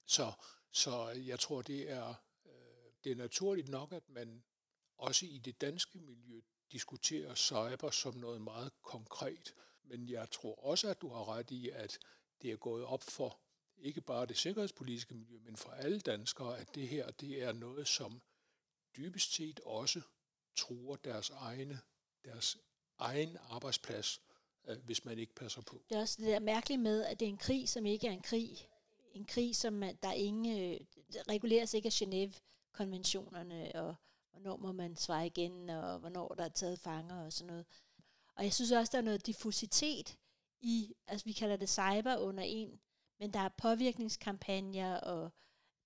Så, 0.06 0.32
så 0.72 1.08
jeg 1.08 1.40
tror, 1.40 1.62
det 1.62 1.90
er, 1.90 2.14
øh, 2.46 2.92
det 3.04 3.12
er 3.12 3.16
naturligt 3.16 3.68
nok, 3.68 3.92
at 3.92 4.08
man 4.08 4.44
også 4.98 5.26
i 5.26 5.38
det 5.38 5.60
danske 5.60 5.98
miljø 5.98 6.40
diskuterer 6.72 7.34
cyber 7.34 7.90
som 7.90 8.14
noget 8.14 8.40
meget 8.40 8.72
konkret. 8.82 9.54
Men 9.82 10.08
jeg 10.08 10.30
tror 10.30 10.64
også, 10.64 10.88
at 10.88 11.00
du 11.00 11.08
har 11.08 11.28
ret 11.28 11.50
i, 11.50 11.68
at 11.68 11.98
det 12.42 12.52
er 12.52 12.56
gået 12.56 12.84
op 12.84 13.02
for 13.02 13.40
ikke 13.78 14.00
bare 14.00 14.26
det 14.26 14.38
sikkerhedspolitiske 14.38 15.14
miljø, 15.14 15.38
men 15.38 15.56
for 15.56 15.70
alle 15.70 16.00
danskere, 16.00 16.58
at 16.58 16.74
det 16.74 16.88
her 16.88 17.10
det 17.10 17.42
er 17.42 17.52
noget, 17.52 17.88
som 17.88 18.22
dybest 18.96 19.34
set 19.34 19.60
også 19.60 20.00
truer 20.56 20.96
deres 20.96 21.30
egne, 21.30 21.80
deres 22.24 22.58
egen 22.98 23.36
arbejdsplads, 23.50 24.20
øh, 24.68 24.76
hvis 24.84 25.04
man 25.04 25.18
ikke 25.18 25.34
passer 25.34 25.62
på. 25.62 25.82
Det 25.88 25.96
er 25.96 26.00
også 26.00 26.16
det 26.18 26.26
der 26.26 26.40
mærkelige 26.40 26.78
med, 26.78 27.04
at 27.04 27.20
det 27.20 27.26
er 27.26 27.30
en 27.30 27.38
krig, 27.38 27.68
som 27.68 27.86
ikke 27.86 28.06
er 28.06 28.12
en 28.12 28.22
krig. 28.22 28.68
En 29.12 29.24
krig, 29.24 29.56
som 29.56 29.82
der 30.02 30.12
ingen, 30.12 30.58
øh, 30.58 30.80
reguleres 31.28 31.74
ikke 31.74 31.86
af 31.86 31.92
Genève-konventionerne, 31.92 33.72
og 33.74 33.94
hvornår 34.30 34.56
må 34.56 34.72
man 34.72 34.96
svare 34.96 35.26
igen, 35.26 35.70
og 35.70 35.98
hvornår 35.98 36.28
der 36.28 36.44
er 36.44 36.48
taget 36.48 36.78
fanger 36.78 37.24
og 37.24 37.32
sådan 37.32 37.46
noget. 37.46 37.66
Og 38.34 38.44
jeg 38.44 38.52
synes 38.52 38.72
også, 38.72 38.90
der 38.92 38.98
er 38.98 39.02
noget 39.02 39.26
diffusitet 39.26 40.16
i, 40.60 40.94
altså 41.06 41.24
vi 41.24 41.32
kalder 41.32 41.56
det 41.56 41.68
cyber 41.68 42.16
under 42.16 42.42
en, 42.42 42.80
men 43.18 43.32
der 43.32 43.40
er 43.40 43.48
påvirkningskampagner, 43.48 44.96
og 44.96 45.30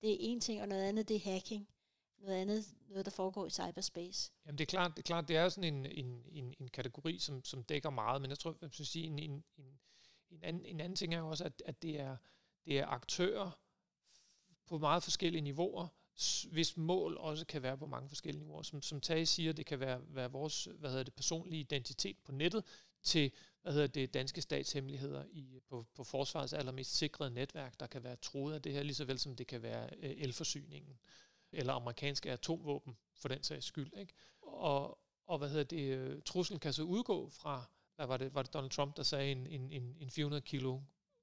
det 0.03 0.13
er 0.13 0.17
en 0.21 0.41
ting, 0.41 0.63
og 0.63 0.69
noget 0.69 0.83
andet, 0.83 1.09
det 1.09 1.17
er 1.17 1.33
hacking. 1.33 1.69
Noget 2.21 2.37
andet, 2.37 2.65
noget 2.89 3.05
der 3.05 3.11
foregår 3.11 3.47
i 3.47 3.51
cyberspace. 3.51 4.33
Jamen 4.47 4.59
det 4.59 4.65
er 4.65 4.71
klart, 4.71 4.91
det 4.91 4.99
er, 4.99 5.07
klart, 5.07 5.29
det 5.29 5.37
er 5.37 5.49
sådan 5.49 5.75
en, 5.75 5.87
en, 5.87 6.25
en, 6.33 6.55
en 6.61 6.69
kategori, 6.69 7.19
som, 7.19 7.45
som 7.45 7.63
dækker 7.63 7.91
meget, 7.91 8.21
men 8.23 8.31
jeg 8.31 8.39
tror, 8.39 8.57
jeg 8.63 8.71
sige, 8.73 9.07
en, 9.07 9.19
en, 9.19 9.45
en, 9.57 9.81
en, 10.31 10.43
anden, 10.43 10.65
en 10.65 10.81
anden 10.81 10.97
ting 10.97 11.15
er 11.15 11.23
også, 11.23 11.45
at, 11.45 11.63
at 11.67 11.83
det, 11.83 12.01
er, 12.01 12.17
det 12.65 12.79
er 12.79 12.87
aktører 12.87 13.51
på 14.67 14.79
meget 14.79 15.03
forskellige 15.03 15.43
niveauer, 15.43 15.89
hvis 16.51 16.77
mål 16.77 17.17
også 17.17 17.47
kan 17.47 17.63
være 17.63 17.79
på 17.79 17.87
mange 17.87 18.09
forskellige 18.09 18.43
niveauer. 18.43 18.63
Som, 18.63 18.83
som 18.83 19.01
Tage 19.01 19.27
siger, 19.27 19.53
det 19.53 19.67
kan 19.67 19.81
være, 19.81 20.01
være 20.09 20.33
vores 20.33 20.69
hvad 20.79 20.91
hedder 20.91 21.05
det, 21.05 21.15
personlige 21.15 21.61
identitet 21.61 22.17
på 22.25 22.33
nettet, 22.33 22.65
til 23.03 23.33
hvad 23.63 23.73
hedder 23.73 23.87
det, 23.87 24.15
danske 24.15 24.43
statshemmeligheder 24.43 25.25
i, 25.33 25.61
på, 25.69 25.87
på 25.95 26.05
forsvarets 26.05 26.53
allermest 26.53 26.97
sikrede 26.97 27.31
netværk, 27.31 27.81
der 27.81 27.87
kan 27.87 28.05
være 28.05 28.17
troet 28.17 28.55
af 28.55 28.63
det 28.63 28.73
her, 28.73 28.83
lige 28.83 28.95
så 28.95 29.05
vel 29.05 29.19
som 29.19 29.37
det 29.37 29.47
kan 29.47 29.63
være 29.63 29.91
øh, 29.97 30.11
elforsyningen, 30.17 30.99
eller 31.53 31.73
amerikanske 31.73 32.31
atomvåben, 32.31 32.97
for 33.15 33.29
den 33.29 33.43
sags 33.43 33.67
skyld. 33.67 33.93
Ikke? 33.97 34.13
Og, 34.43 34.99
og 35.27 35.39
hvad 35.39 35.49
hedder 35.49 35.65
det, 35.65 35.99
øh, 35.99 36.23
truslen 36.23 36.59
kan 36.59 36.73
så 36.73 36.83
udgå 36.83 37.29
fra, 37.29 37.65
hvad 37.97 38.07
var 38.07 38.17
det, 38.17 38.35
var 38.35 38.43
det 38.43 38.55
Donald 38.55 38.71
Trump, 38.71 38.97
der 38.97 39.03
sagde, 39.03 39.33
en, 39.33 39.47
en, 39.47 39.97
en 40.01 40.11
400 40.11 40.41
kilo 40.41 40.81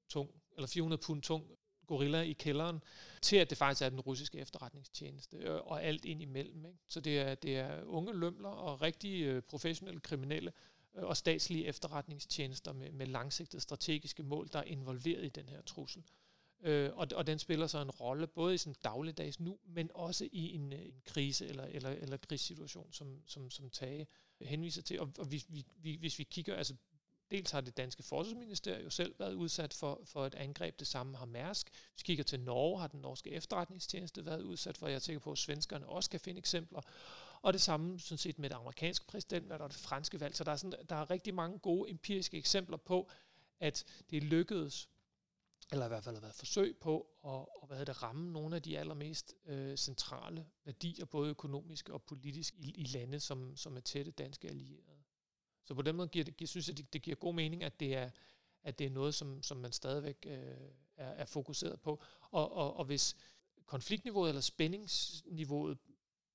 tung, 0.10 0.32
eller 0.56 0.68
400 0.68 1.02
pund 1.02 1.22
tung 1.22 1.46
gorilla 1.88 2.22
i 2.22 2.34
kælderen, 2.34 2.84
til 3.22 3.36
at 3.36 3.50
det 3.50 3.58
faktisk 3.58 3.82
er 3.82 3.90
den 3.90 4.00
russiske 4.00 4.38
efterretningstjeneste, 4.38 5.38
øh, 5.38 5.56
og 5.56 5.84
alt 5.84 6.06
ind 6.06 6.22
imellem. 6.22 6.66
Ikke? 6.66 6.80
Så 6.88 7.00
det 7.00 7.20
er, 7.20 7.36
det 7.36 7.58
er 7.58 7.84
unge 7.84 8.14
lømler 8.14 8.50
og 8.50 8.82
rigtig 8.82 9.22
øh, 9.22 9.42
professionelle 9.42 10.00
kriminelle, 10.00 10.54
og 10.94 11.18
statslige 11.18 11.66
efterretningstjenester 11.66 12.74
med, 12.74 12.92
med 12.92 13.06
langsigtede 13.06 13.62
strategiske 13.62 14.24
mål, 14.24 14.50
der 14.54 14.60
er 14.60 14.64
involveret 14.64 15.26
i 15.26 15.30
den 15.30 15.50
her 15.50 15.62
trussel. 15.62 16.04
Øh, 16.62 16.90
og, 16.94 17.08
og 17.16 17.28
den 17.28 17.40
spiller 17.40 17.68
så 17.68 17.82
en 17.82 17.92
rolle 17.92 18.28
både 18.28 18.54
i 18.54 18.58
sådan 18.58 18.76
dagligdags 18.84 19.40
nu, 19.40 19.60
men 19.66 19.92
også 19.94 20.30
i 20.32 20.54
en, 20.54 20.74
øh, 20.74 20.86
en 20.86 21.02
krise 21.06 21.48
eller, 21.48 21.64
eller, 21.64 21.90
eller 21.90 22.18
krigssituation, 22.18 22.94
som, 22.94 23.22
som, 23.26 23.52
som 23.52 23.70
Tage 23.70 24.08
henviser 24.42 24.82
til. 24.82 25.00
Og, 25.00 25.12
og 25.20 25.32
vi, 25.32 25.44
vi, 25.48 25.66
vi, 25.78 25.96
hvis 25.96 26.20
vi 26.20 26.24
kigger, 26.24 26.56
altså 26.56 26.76
Dels 27.32 27.52
har 27.52 27.62
det 27.62 27.78
danske 27.78 28.04
forsvarsministerium 28.04 28.84
jo 28.84 28.90
selv 28.90 29.16
været 29.20 29.34
udsat 29.34 29.74
for, 29.74 30.02
for 30.06 30.26
et 30.26 30.36
angreb, 30.36 30.80
det 30.80 30.88
samme 30.88 31.18
har 31.18 31.26
Mærsk. 31.26 31.70
Hvis 31.70 32.02
vi 32.02 32.06
kigger 32.06 32.24
til 32.24 32.40
Norge, 32.40 32.80
har 32.80 32.88
den 32.88 33.00
norske 33.00 33.32
efterretningstjeneste 33.32 34.26
været 34.26 34.42
udsat 34.42 34.78
for, 34.78 34.88
jeg 34.88 34.96
er 34.96 35.00
sikker 35.00 35.20
på, 35.20 35.32
at 35.32 35.38
svenskerne 35.38 35.86
også 35.86 36.10
kan 36.10 36.20
finde 36.20 36.38
eksempler. 36.38 36.82
Og 37.42 37.54
det 37.54 37.62
samme 37.62 38.00
sådan 38.00 38.18
set 38.18 38.40
med 38.40 38.50
det 38.50 38.56
amerikanske 38.56 39.06
præsidentvalg 39.08 39.62
og 39.62 39.70
det 39.70 39.78
franske 39.78 40.20
valg. 40.20 40.36
Så 40.36 40.44
der 40.44 40.52
er, 40.52 40.56
sådan, 40.56 40.86
der 40.90 40.96
er 40.96 41.12
rigtig 41.12 41.34
mange 41.34 41.60
gode 41.60 41.90
empiriske 41.90 42.38
eksempler 42.38 42.78
på, 42.78 43.10
at 43.60 43.86
det 44.10 44.24
lykkedes, 44.24 44.90
eller 45.72 45.86
i 45.86 45.88
hvert 45.88 46.04
fald 46.04 46.16
har 46.16 46.22
været 46.22 46.36
forsøg 46.36 46.78
på, 46.78 47.08
at, 47.26 47.46
at 47.62 47.68
hvad 47.68 47.86
det, 47.86 48.04
ramme 48.04 48.32
nogle 48.32 48.56
af 48.56 48.62
de 48.62 48.80
allermest 48.80 49.36
øh, 49.46 49.78
centrale 49.78 50.46
værdier, 50.66 51.06
både 51.06 51.30
økonomiske 51.30 51.94
og 51.94 52.04
politisk, 52.04 52.56
i, 52.58 52.72
i 52.72 52.84
lande, 52.84 53.20
som, 53.20 53.56
som 53.56 53.78
er 53.78 53.82
tætte 53.82 54.12
danske 54.12 54.48
allierede. 54.48 55.04
Så 55.66 55.74
på 55.74 55.82
den 55.82 55.96
måde 55.96 56.08
giver 56.08 56.26
det, 56.26 56.50
synes 56.50 56.68
jeg, 56.68 56.78
det, 56.78 56.94
det 56.94 57.02
giver 57.02 57.16
god 57.16 57.34
mening, 57.34 57.64
at 57.64 57.80
det 57.80 57.96
er, 57.96 58.10
at 58.64 58.80
det 58.80 58.88
er 58.88 58.92
noget, 58.92 59.16
som, 59.16 59.44
som 59.44 59.58
man 59.58 59.72
stadigvæk 59.72 60.26
øh, 60.26 60.38
er, 60.98 61.08
er 61.08 61.26
fokuseret 61.26 61.82
på. 61.82 62.04
Og, 62.32 62.52
og, 62.52 62.78
og 62.78 62.86
hvis 62.86 63.16
konfliktniveauet 63.66 64.30
eller 64.30 64.42
spændingsniveauet, 64.42 65.78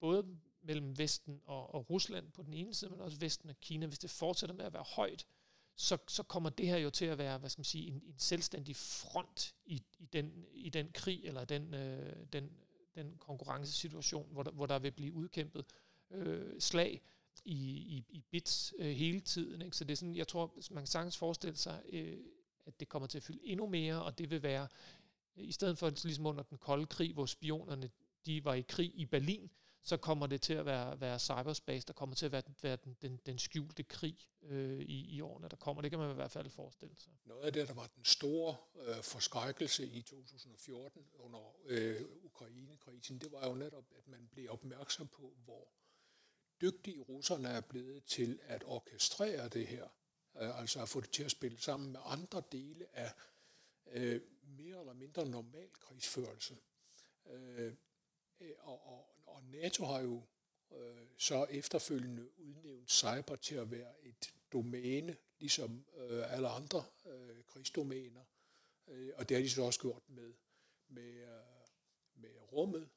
både 0.01 0.39
mellem 0.63 0.99
Vesten 0.99 1.41
og, 1.45 1.75
og 1.75 1.91
Rusland 1.91 2.33
på 2.33 2.43
den 2.43 2.55
ene 2.55 2.75
side, 2.75 2.91
men 2.91 3.01
også 3.01 3.19
Vesten 3.19 3.51
og 3.51 3.61
Kina, 3.61 3.87
hvis 3.87 3.99
det 3.99 4.11
fortsætter 4.11 4.57
med 4.57 4.65
at 4.65 4.73
være 4.73 4.85
højt, 4.87 5.27
så, 5.77 5.99
så 6.09 6.23
kommer 6.23 6.51
det 6.51 6.67
her 6.67 6.77
jo 6.77 6.91
til 6.91 7.05
at 7.05 7.19
være, 7.19 7.39
hvad 7.39 7.51
skal 7.51 7.61
man 7.61 7.65
sige, 7.65 7.87
en, 7.87 8.03
en 8.07 8.19
selvstændig 8.19 8.77
front 8.77 9.55
i, 9.65 9.83
i, 9.99 10.07
den, 10.13 10.47
i 10.53 10.69
den 10.69 10.89
krig, 10.95 11.25
eller 11.25 11.45
den, 11.45 11.75
øh, 11.75 12.17
den, 12.33 12.51
den 12.95 13.17
konkurrencesituation, 13.19 14.29
hvor 14.33 14.43
der, 14.43 14.51
hvor 14.51 14.67
der 14.67 14.79
vil 14.79 14.91
blive 14.91 15.13
udkæmpet 15.13 15.65
øh, 16.11 16.61
slag 16.61 17.03
i, 17.45 17.55
i, 17.71 18.05
i 18.09 18.25
bits 18.31 18.75
øh, 18.79 18.97
hele 18.97 19.21
tiden. 19.21 19.63
Ikke? 19.63 19.77
Så 19.77 19.85
det 19.85 19.93
er 19.93 19.97
sådan, 19.97 20.17
jeg 20.17 20.29
tror, 20.29 20.55
man 20.71 20.83
kan 20.83 20.87
sagtens 20.87 21.17
forestille 21.17 21.57
sig, 21.57 21.83
øh, 21.93 22.19
at 22.67 22.81
det 22.81 22.89
kommer 22.89 23.09
til 23.09 23.19
at 23.19 23.23
fylde 23.23 23.41
endnu 23.45 23.67
mere, 23.67 24.03
og 24.03 24.19
det 24.19 24.31
vil 24.31 24.43
være, 24.43 24.69
øh, 25.37 25.45
i 25.45 25.53
stedet 25.53 25.79
for 25.79 25.91
ligesom 25.91 26.27
under 26.27 26.43
den 26.43 26.59
kolde 26.59 26.87
krig, 26.87 27.13
hvor 27.13 27.27
spionerne 27.27 27.91
de 28.27 28.45
var 28.45 28.55
i 28.55 28.61
krig 28.61 28.93
i 28.95 29.07
Berlin, 29.07 29.51
så 29.83 29.97
kommer 29.97 30.27
det 30.27 30.43
til 30.43 30.55
at 30.55 30.67
være, 30.67 31.01
være 31.01 31.19
cyberspace, 31.19 31.87
der 31.87 31.93
kommer 31.93 32.17
til 32.17 32.27
at 32.27 32.33
være, 32.33 32.43
være 32.63 32.77
den, 32.77 32.97
den, 33.03 33.21
den 33.27 33.39
skjulte 33.39 33.83
krig 33.83 34.19
øh, 34.43 34.81
i, 34.81 35.15
i 35.15 35.21
årene, 35.21 35.49
der 35.49 35.57
kommer. 35.57 35.83
Det 35.83 35.91
kan 35.91 36.01
man 36.01 36.11
i 36.11 36.15
hvert 36.15 36.31
fald 36.31 36.51
forestille 36.51 36.97
sig. 36.97 37.13
Noget 37.25 37.43
af 37.43 37.53
det, 37.53 37.69
der 37.69 37.75
var 37.75 37.87
den 37.97 38.05
store 38.05 38.57
øh, 38.77 39.03
forskrækkelse 39.03 39.87
i 39.87 40.03
2014 40.03 41.03
under 41.15 41.57
øh, 41.65 42.01
Ukraine-krisen, 42.23 43.19
det 43.19 43.33
var 43.33 43.49
jo 43.49 43.55
netop, 43.55 43.85
at 43.99 44.09
man 44.09 44.29
blev 44.33 44.51
opmærksom 44.51 45.09
på, 45.09 45.35
hvor 45.45 45.69
dygtige 46.61 47.01
russerne 47.01 47.49
er 47.49 47.61
blevet 47.61 48.05
til 48.05 48.41
at 48.43 48.65
orkestrere 48.67 49.49
det 49.49 49.67
her. 49.67 49.85
Øh, 50.41 50.61
altså 50.61 50.83
at 50.83 50.89
få 50.89 51.01
det 51.01 51.11
til 51.11 51.25
at 51.25 51.31
spille 51.31 51.61
sammen 51.61 51.93
med 51.93 52.01
andre 52.05 52.43
dele 52.53 52.87
af 52.93 53.13
øh, 53.87 54.21
mere 54.43 54.81
eller 54.81 54.95
mindre 54.95 55.29
normal 55.29 55.71
krigsførelse. 55.73 56.57
Øh, 57.27 57.75
og, 58.59 58.87
og, 58.87 59.12
og 59.33 59.43
NATO 59.45 59.85
har 59.85 60.01
jo 60.01 60.23
øh, 60.73 61.07
så 61.19 61.47
efterfølgende 61.51 62.39
udnævnt 62.39 62.91
cyber 62.91 63.37
til 63.37 63.55
at 63.55 63.71
være 63.71 64.07
et 64.07 64.35
domæne, 64.53 65.17
ligesom 65.39 65.85
øh, 65.97 66.35
alle 66.35 66.49
andre 66.49 66.85
øh, 67.07 67.45
krigsdomæner. 67.45 68.25
Øh, 68.89 69.13
og 69.17 69.29
det 69.29 69.37
har 69.37 69.43
de 69.43 69.51
så 69.51 69.63
også 69.63 69.81
gjort 69.81 70.03
med, 70.09 70.33
med, 70.89 71.13
øh, 71.13 71.29
med 72.15 72.31
rummet 72.53 72.89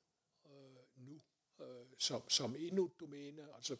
øh, 0.46 1.06
nu, 1.06 1.22
øh, 1.62 1.86
som, 1.98 2.30
som 2.30 2.56
endnu 2.56 2.86
et 2.86 3.00
domæne. 3.00 3.56
Altså, 3.56 3.78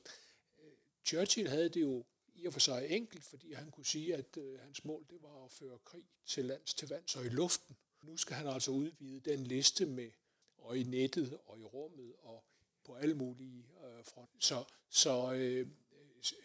øh, 0.60 0.72
Churchill 1.06 1.50
havde 1.50 1.70
det 1.70 1.82
jo 1.82 2.06
i 2.36 2.46
og 2.46 2.54
for 2.54 2.60
sig 2.60 2.88
enkelt, 2.90 3.24
fordi 3.24 3.54
han 3.54 3.72
kunne 3.72 3.86
sige, 3.86 4.16
at 4.16 4.38
øh, 4.38 4.60
hans 4.60 4.86
mål 4.86 5.06
det 5.10 5.22
var 5.22 5.46
at 5.46 5.52
føre 5.52 5.80
krig 5.80 6.06
til 6.26 6.46
lands, 6.46 6.74
til 6.74 6.88
vands 6.88 7.16
og 7.16 7.26
i 7.26 7.30
luften. 7.30 7.78
Nu 8.02 8.18
skal 8.18 8.36
han 8.36 8.48
altså 8.48 8.72
udvide 8.72 9.20
den 9.20 9.44
liste 9.44 9.86
med 9.86 10.12
og 10.66 10.78
i 10.78 10.84
nettet 10.84 11.40
og 11.46 11.60
i 11.60 11.64
rummet 11.64 12.14
og 12.20 12.46
på 12.84 12.96
alle 12.96 13.16
mulige 13.16 13.66
øh, 13.84 14.06
fronter. 14.06 14.38
Så, 14.40 14.64
så 14.90 15.34
øh, 15.34 15.68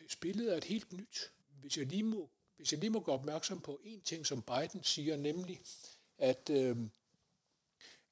spillet 0.08 0.52
er 0.52 0.56
et 0.56 0.64
helt 0.64 0.92
nyt. 0.92 1.32
Hvis 1.60 1.76
jeg 1.78 1.86
lige 1.86 2.02
må, 2.02 2.30
hvis 2.56 2.72
jeg 2.72 2.80
lige 2.80 2.90
må 2.90 3.00
gå 3.00 3.12
opmærksom 3.12 3.60
på 3.60 3.80
en 3.84 4.00
ting, 4.00 4.26
som 4.26 4.42
Biden 4.42 4.84
siger, 4.84 5.16
nemlig 5.16 5.60
at, 6.18 6.50
øh, 6.50 6.76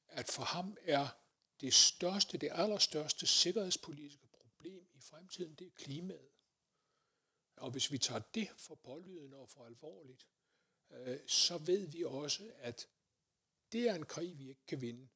at 0.09 0.29
for 0.29 0.43
ham 0.43 0.77
er 0.83 1.09
det 1.61 1.75
største, 1.75 2.39
det 2.39 2.49
allerstørste 2.53 3.27
sikkerhedspolitiske 3.27 4.27
problem 4.27 4.87
i 4.95 5.01
fremtiden, 5.01 5.55
det 5.55 5.67
er 5.67 5.71
klimaet. 5.77 6.29
Og 7.57 7.71
hvis 7.71 7.93
vi 7.93 7.99
tager 7.99 8.23
det 8.35 8.49
for 8.57 8.75
pålydende 8.75 9.37
og 9.37 9.49
for 9.49 9.67
alvorligt, 9.67 10.27
øh, 10.91 11.19
så 11.27 11.59
ved 11.59 11.87
vi 11.87 12.05
også, 12.05 12.53
at 12.59 12.87
det 13.73 13.89
er 13.89 13.95
en 13.95 14.07
krig, 14.07 14.39
vi 14.39 14.49
ikke 14.49 14.67
kan 14.67 14.81
vinde 14.81 15.09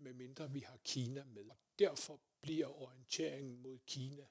medmindre 0.00 0.50
vi 0.50 0.60
har 0.60 0.76
Kina 0.84 1.24
med. 1.24 1.50
Og 1.50 1.56
derfor 1.78 2.20
bliver 2.42 2.82
orienteringen 2.82 3.62
mod 3.62 3.78
Kina 3.86 4.26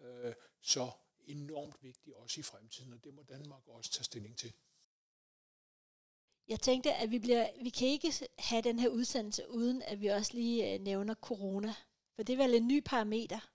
øh, 0.00 0.34
så 0.60 0.90
enormt 1.26 1.82
vigtig 1.82 2.16
også 2.16 2.40
i 2.40 2.42
fremtiden, 2.42 2.92
og 2.92 3.04
det 3.04 3.14
må 3.14 3.22
Danmark 3.22 3.68
også 3.68 3.90
tage 3.90 4.04
stilling 4.04 4.38
til. 4.38 4.52
Jeg 6.48 6.60
tænkte, 6.60 6.94
at 6.94 7.10
vi, 7.10 7.18
bliver, 7.18 7.62
vi 7.62 7.70
kan 7.70 7.88
ikke 7.88 8.12
have 8.38 8.62
den 8.62 8.78
her 8.78 8.88
udsendelse, 8.88 9.50
uden 9.50 9.82
at 9.82 10.00
vi 10.00 10.06
også 10.06 10.34
lige 10.34 10.74
øh, 10.74 10.80
nævner 10.80 11.14
corona. 11.14 11.74
For 12.14 12.22
det 12.22 12.32
er 12.32 12.46
vel 12.46 12.54
en 12.54 12.68
ny 12.68 12.82
parameter. 12.84 13.50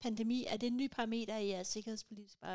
Pandemi, 0.00 0.44
er 0.44 0.56
det 0.56 0.66
en 0.66 0.76
ny 0.76 0.88
parameter 0.88 1.36
i 1.36 1.48
jeres 1.48 1.68
sikkerhedspolitiske 1.68 2.46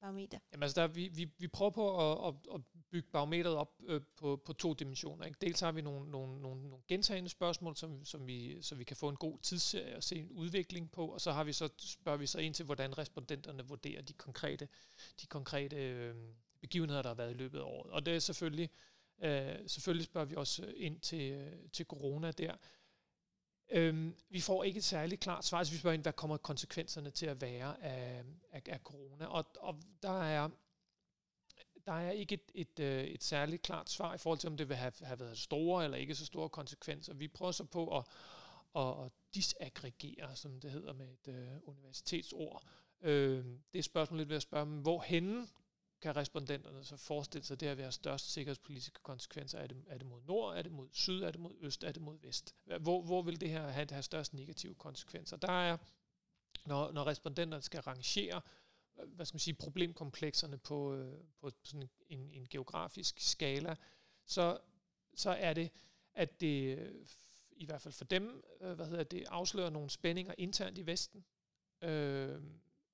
barometer? 0.00 0.38
Jamen 0.52 0.62
altså, 0.62 0.80
der, 0.80 0.88
vi, 0.88 1.08
vi, 1.08 1.30
vi 1.38 1.48
prøver 1.48 1.70
på 1.70 2.12
at, 2.12 2.28
at, 2.28 2.54
at 2.54 2.60
bygge 2.90 3.08
barometeret 3.12 3.56
op 3.56 3.80
øh, 3.86 4.00
på, 4.16 4.42
på 4.44 4.52
to 4.52 4.74
dimensioner. 4.74 5.24
Ikke? 5.24 5.38
Dels 5.40 5.60
har 5.60 5.72
vi 5.72 5.82
nogle, 5.82 6.10
nogle, 6.10 6.42
nogle, 6.42 6.68
nogle 6.68 6.84
gentagende 6.88 7.30
spørgsmål, 7.30 7.76
som, 7.76 8.04
som 8.04 8.26
vi, 8.26 8.62
så 8.62 8.74
vi 8.74 8.84
kan 8.84 8.96
få 8.96 9.08
en 9.08 9.16
god 9.16 9.38
tidsserie 9.38 9.96
og 9.96 10.02
se 10.02 10.16
en 10.16 10.30
udvikling 10.30 10.90
på, 10.90 11.06
og 11.06 11.20
så 11.20 11.32
har 11.32 11.44
vi 11.44 11.52
så 11.52 11.68
spørger 11.78 12.18
vi 12.18 12.26
så 12.26 12.38
ind 12.38 12.54
til, 12.54 12.64
hvordan 12.64 12.98
respondenterne 12.98 13.68
vurderer 13.68 14.02
de 14.02 14.12
konkrete, 14.12 14.68
de 15.20 15.26
konkrete 15.26 15.76
øh, 15.76 16.14
begivenheder, 16.60 17.02
der 17.02 17.08
har 17.08 17.14
været 17.14 17.30
i 17.30 17.34
løbet 17.34 17.58
af 17.58 17.62
året. 17.62 17.90
Og 17.90 18.06
det 18.06 18.14
er 18.14 18.18
selvfølgelig, 18.18 18.70
øh, 19.22 19.56
selvfølgelig 19.66 20.04
spørger 20.04 20.26
vi 20.26 20.34
også 20.34 20.72
ind 20.76 21.00
til, 21.00 21.32
øh, 21.32 21.52
til 21.72 21.86
corona 21.86 22.30
der. 22.30 22.56
Øhm, 23.70 24.14
vi 24.30 24.40
får 24.40 24.64
ikke 24.64 24.78
et 24.78 24.84
særligt 24.84 25.20
klart 25.20 25.44
svar, 25.44 25.62
så 25.62 25.72
vi 25.72 25.78
spørger 25.78 25.94
ind, 25.94 26.02
hvad 26.02 26.12
kommer 26.12 26.36
konsekvenserne 26.36 27.10
til 27.10 27.26
at 27.26 27.40
være 27.40 27.82
af, 27.82 28.24
af, 28.52 28.62
af 28.68 28.78
corona. 28.78 29.26
Og, 29.26 29.44
og 29.60 29.76
der 30.02 30.22
er 30.22 30.48
der 31.86 31.92
er 31.92 32.10
ikke 32.10 32.34
et, 32.34 32.52
et, 32.54 32.80
et, 32.80 33.14
et 33.14 33.24
særligt 33.24 33.62
klart 33.62 33.90
svar 33.90 34.14
i 34.14 34.18
forhold 34.18 34.38
til, 34.38 34.48
om 34.48 34.56
det 34.56 34.68
vil 34.68 34.76
have, 34.76 34.92
have 35.02 35.20
været 35.20 35.38
store 35.38 35.84
eller 35.84 35.96
ikke 35.96 36.14
så 36.14 36.26
store 36.26 36.48
konsekvenser. 36.48 37.14
Vi 37.14 37.28
prøver 37.28 37.52
så 37.52 37.64
på 37.64 37.98
at, 37.98 38.04
at, 38.76 39.04
at 39.04 39.12
disaggregere, 39.34 40.36
som 40.36 40.60
det 40.60 40.70
hedder 40.70 40.92
med 40.92 41.08
et 41.08 41.28
øh, 41.28 41.48
universitetsord. 41.62 42.62
Øh, 43.02 43.44
det 43.72 43.78
er 43.78 43.82
spørgsmålet 43.82 44.20
lidt 44.20 44.28
ved 44.28 44.36
at 44.36 44.42
spørge, 44.42 44.66
hvor 44.66 45.00
henne 45.00 45.48
kan 46.02 46.16
respondenterne 46.16 46.84
så 46.84 46.96
forestille 46.96 47.44
sig, 47.44 47.60
det 47.60 47.66
at 47.66 47.78
være 47.78 47.92
størst 47.92 48.32
sikkerhedspolitiske 48.32 49.00
konsekvenser? 49.02 49.58
Er 49.58 49.66
det, 49.66 49.84
er 49.86 49.98
det 49.98 50.06
mod 50.06 50.20
nord, 50.22 50.56
er 50.56 50.62
det 50.62 50.72
mod 50.72 50.88
syd, 50.92 51.22
er 51.22 51.30
det 51.30 51.40
mod 51.40 51.54
øst, 51.60 51.84
er 51.84 51.92
det 51.92 52.02
mod 52.02 52.18
vest? 52.22 52.54
Hvor, 52.80 53.02
hvor 53.02 53.22
vil 53.22 53.40
det 53.40 53.50
her 53.50 53.68
have, 53.68 53.86
have 53.90 54.02
størst 54.02 54.34
negative 54.34 54.74
konsekvenser? 54.74 55.36
Der 55.36 55.52
er, 55.52 55.76
når, 56.66 56.92
når 56.92 57.06
respondenterne 57.06 57.62
skal 57.62 57.80
rangere 57.80 58.40
hvad 59.06 59.26
skal 59.26 59.34
man 59.34 59.40
sige, 59.40 59.54
problemkomplekserne 59.54 60.58
på, 60.58 60.94
øh, 60.94 61.14
på 61.40 61.50
sådan 61.62 61.88
en, 62.08 62.30
en 62.32 62.46
geografisk 62.50 63.20
skala, 63.20 63.76
så, 64.26 64.58
så 65.14 65.30
er 65.30 65.52
det, 65.52 65.70
at 66.14 66.40
det 66.40 66.78
øh, 66.78 67.06
i 67.52 67.64
hvert 67.64 67.82
fald 67.82 67.94
for 67.94 68.04
dem, 68.04 68.44
øh, 68.60 68.72
hvad 68.72 68.86
hedder 68.86 69.04
det, 69.04 69.24
afslører 69.28 69.70
nogle 69.70 69.90
spændinger 69.90 70.34
internt 70.38 70.78
i 70.78 70.86
Vesten, 70.86 71.24
øh, 71.82 72.42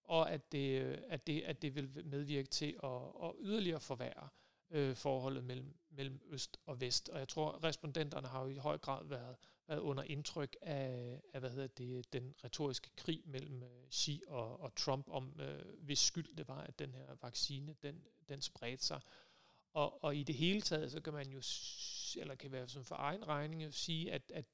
og 0.09 0.31
at 0.31 0.53
det, 0.53 0.83
øh, 0.83 0.99
at, 1.09 1.27
det, 1.27 1.43
at 1.43 1.63
det 1.63 1.75
vil 1.75 2.03
medvirke 2.05 2.49
til 2.49 2.77
at, 2.85 3.03
at 3.23 3.33
yderligere 3.41 3.81
forværre 3.81 4.29
øh, 4.71 4.97
forholdet 4.97 5.45
mellem, 5.45 5.77
mellem 5.91 6.21
øst 6.29 6.57
og 6.67 6.81
vest. 6.81 7.09
Og 7.09 7.19
jeg 7.19 7.29
tror, 7.29 7.65
respondenterne 7.65 8.29
har 8.29 8.43
jo 8.43 8.49
i 8.49 8.57
høj 8.57 8.79
grad 8.79 9.05
været, 9.05 9.37
været 9.69 9.79
under 9.79 10.03
indtryk 10.03 10.57
af, 10.63 11.21
af 11.35 11.41
hvad 11.41 11.51
hedder 11.51 11.67
det, 11.67 12.13
den 12.13 12.35
retoriske 12.45 12.91
krig 12.97 13.23
mellem 13.25 13.63
øh, 13.63 13.91
Xi 13.91 14.23
og, 14.29 14.61
og 14.61 14.75
Trump 14.75 15.09
om, 15.09 15.41
øh, 15.41 15.65
hvis 15.79 15.99
skyld 15.99 16.37
det 16.37 16.49
var, 16.49 16.61
at 16.61 16.79
den 16.79 16.95
her 16.95 17.17
vaccine, 17.23 17.75
den, 17.83 18.03
den 18.29 18.41
spredte 18.41 18.85
sig. 18.85 19.01
Og, 19.73 20.05
og 20.05 20.17
i 20.17 20.23
det 20.23 20.35
hele 20.35 20.61
taget, 20.61 20.93
så 20.93 21.01
kan 21.01 21.13
man 21.13 21.29
jo, 21.29 21.43
eller 22.21 22.35
kan 22.35 22.53
være 22.53 22.69
som 22.69 22.85
for 22.85 22.97
egen 22.99 23.29
regning, 23.29 23.75
sige, 23.75 24.13
at, 24.13 24.33
at 24.35 24.45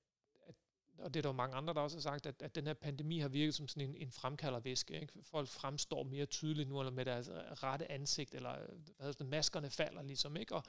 og 1.03 1.15
det 1.15 1.21
er 1.21 1.23
der 1.23 1.29
jo 1.29 1.33
mange 1.33 1.57
andre, 1.57 1.75
der 1.75 1.81
også 1.81 1.97
har 1.97 2.03
sagt, 2.03 2.27
at, 2.27 2.43
at 2.43 2.55
den 2.55 2.67
her 2.67 2.75
pandemi 2.75 3.19
har 3.19 3.29
virket 3.29 3.55
som 3.55 3.69
sådan 3.69 3.89
en, 3.89 3.97
en 3.97 4.13
fremkaldervæske. 4.13 5.01
Ikke? 5.01 5.13
Folk 5.23 5.49
fremstår 5.49 6.03
mere 6.03 6.27
tydeligt 6.27 6.69
nu, 6.69 6.81
eller 6.81 6.93
med 6.93 7.05
deres 7.05 7.29
øh, 7.29 7.35
rette 7.35 7.93
ansigt, 7.93 8.35
eller 8.35 8.53
øh, 8.53 8.69
hvad 8.69 9.07
hedder 9.07 9.13
det, 9.13 9.27
maskerne 9.27 9.71
falder 9.71 10.03
ligesom. 10.03 10.37
Ikke? 10.37 10.55
Og, 10.55 10.63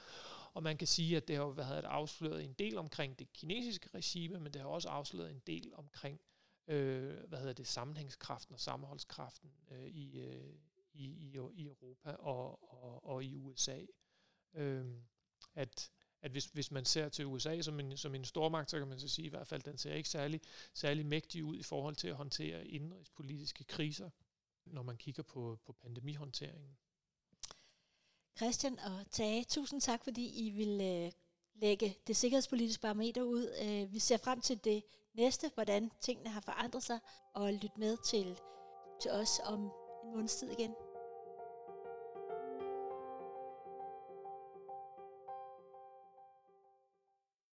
og 0.54 0.62
man 0.62 0.76
kan 0.76 0.86
sige, 0.86 1.16
at 1.16 1.28
det 1.28 1.36
har 1.36 1.46
været 1.46 1.82
det, 1.82 1.88
afsløret 1.88 2.44
en 2.44 2.52
del 2.52 2.78
omkring 2.78 3.18
det 3.18 3.32
kinesiske 3.32 3.88
regime, 3.94 4.40
men 4.40 4.52
det 4.52 4.62
har 4.62 4.68
også 4.68 4.88
afsløret 4.88 5.30
en 5.30 5.42
del 5.46 5.72
omkring 5.74 6.20
øh, 6.68 7.28
hvad 7.28 7.38
hedder 7.38 7.52
det, 7.52 7.66
sammenhængskraften 7.66 8.54
og 8.54 8.60
sammenholdskraften 8.60 9.50
øh, 9.70 9.86
i, 9.86 10.20
øh, 10.20 10.54
i, 10.92 11.04
i, 11.04 11.36
i 11.54 11.66
Europa 11.66 12.10
og, 12.10 12.72
og, 12.84 13.06
og 13.06 13.24
i 13.24 13.36
USA. 13.36 13.80
Øh, 14.54 14.86
at 15.54 15.90
at 16.24 16.30
hvis, 16.30 16.44
hvis 16.44 16.70
man 16.70 16.84
ser 16.84 17.08
til 17.08 17.26
USA 17.26 17.60
som 17.60 17.80
en, 17.80 17.96
som 17.96 18.14
en 18.14 18.24
stormagt, 18.24 18.70
så 18.70 18.78
kan 18.78 18.88
man 18.88 18.98
så 18.98 19.08
sige 19.08 19.26
i 19.26 19.28
hvert 19.28 19.46
fald, 19.46 19.60
at 19.60 19.66
den 19.66 19.78
ser 19.78 19.94
ikke 19.94 20.08
særlig, 20.08 20.40
særlig 20.74 21.06
mægtig 21.06 21.44
ud 21.44 21.56
i 21.56 21.62
forhold 21.62 21.96
til 21.96 22.08
at 22.08 22.14
håndtere 22.14 22.66
indrigspolitiske 22.66 23.64
kriser, 23.64 24.10
når 24.66 24.82
man 24.82 24.96
kigger 24.96 25.22
på, 25.22 25.58
på 25.66 25.72
pandemihåndteringen. 25.72 26.76
Christian 28.36 28.78
og 28.78 29.10
Tage, 29.10 29.44
tusind 29.44 29.80
tak, 29.80 30.04
fordi 30.04 30.46
I 30.46 30.50
vil 30.50 30.80
øh, 30.80 31.12
lægge 31.54 31.96
det 32.06 32.16
sikkerhedspolitiske 32.16 32.80
barometer 32.80 33.22
ud. 33.22 33.54
Øh, 33.62 33.92
vi 33.92 33.98
ser 33.98 34.16
frem 34.16 34.40
til 34.40 34.64
det 34.64 34.82
næste, 35.14 35.50
hvordan 35.54 35.90
tingene 36.00 36.30
har 36.30 36.40
forandret 36.40 36.82
sig, 36.82 36.98
og 37.34 37.52
lyt 37.52 37.78
med 37.78 37.96
til, 38.04 38.38
til 39.02 39.10
os 39.10 39.40
om 39.44 39.62
en 40.04 40.10
måneds 40.12 40.36
tid 40.36 40.50
igen. 40.50 40.74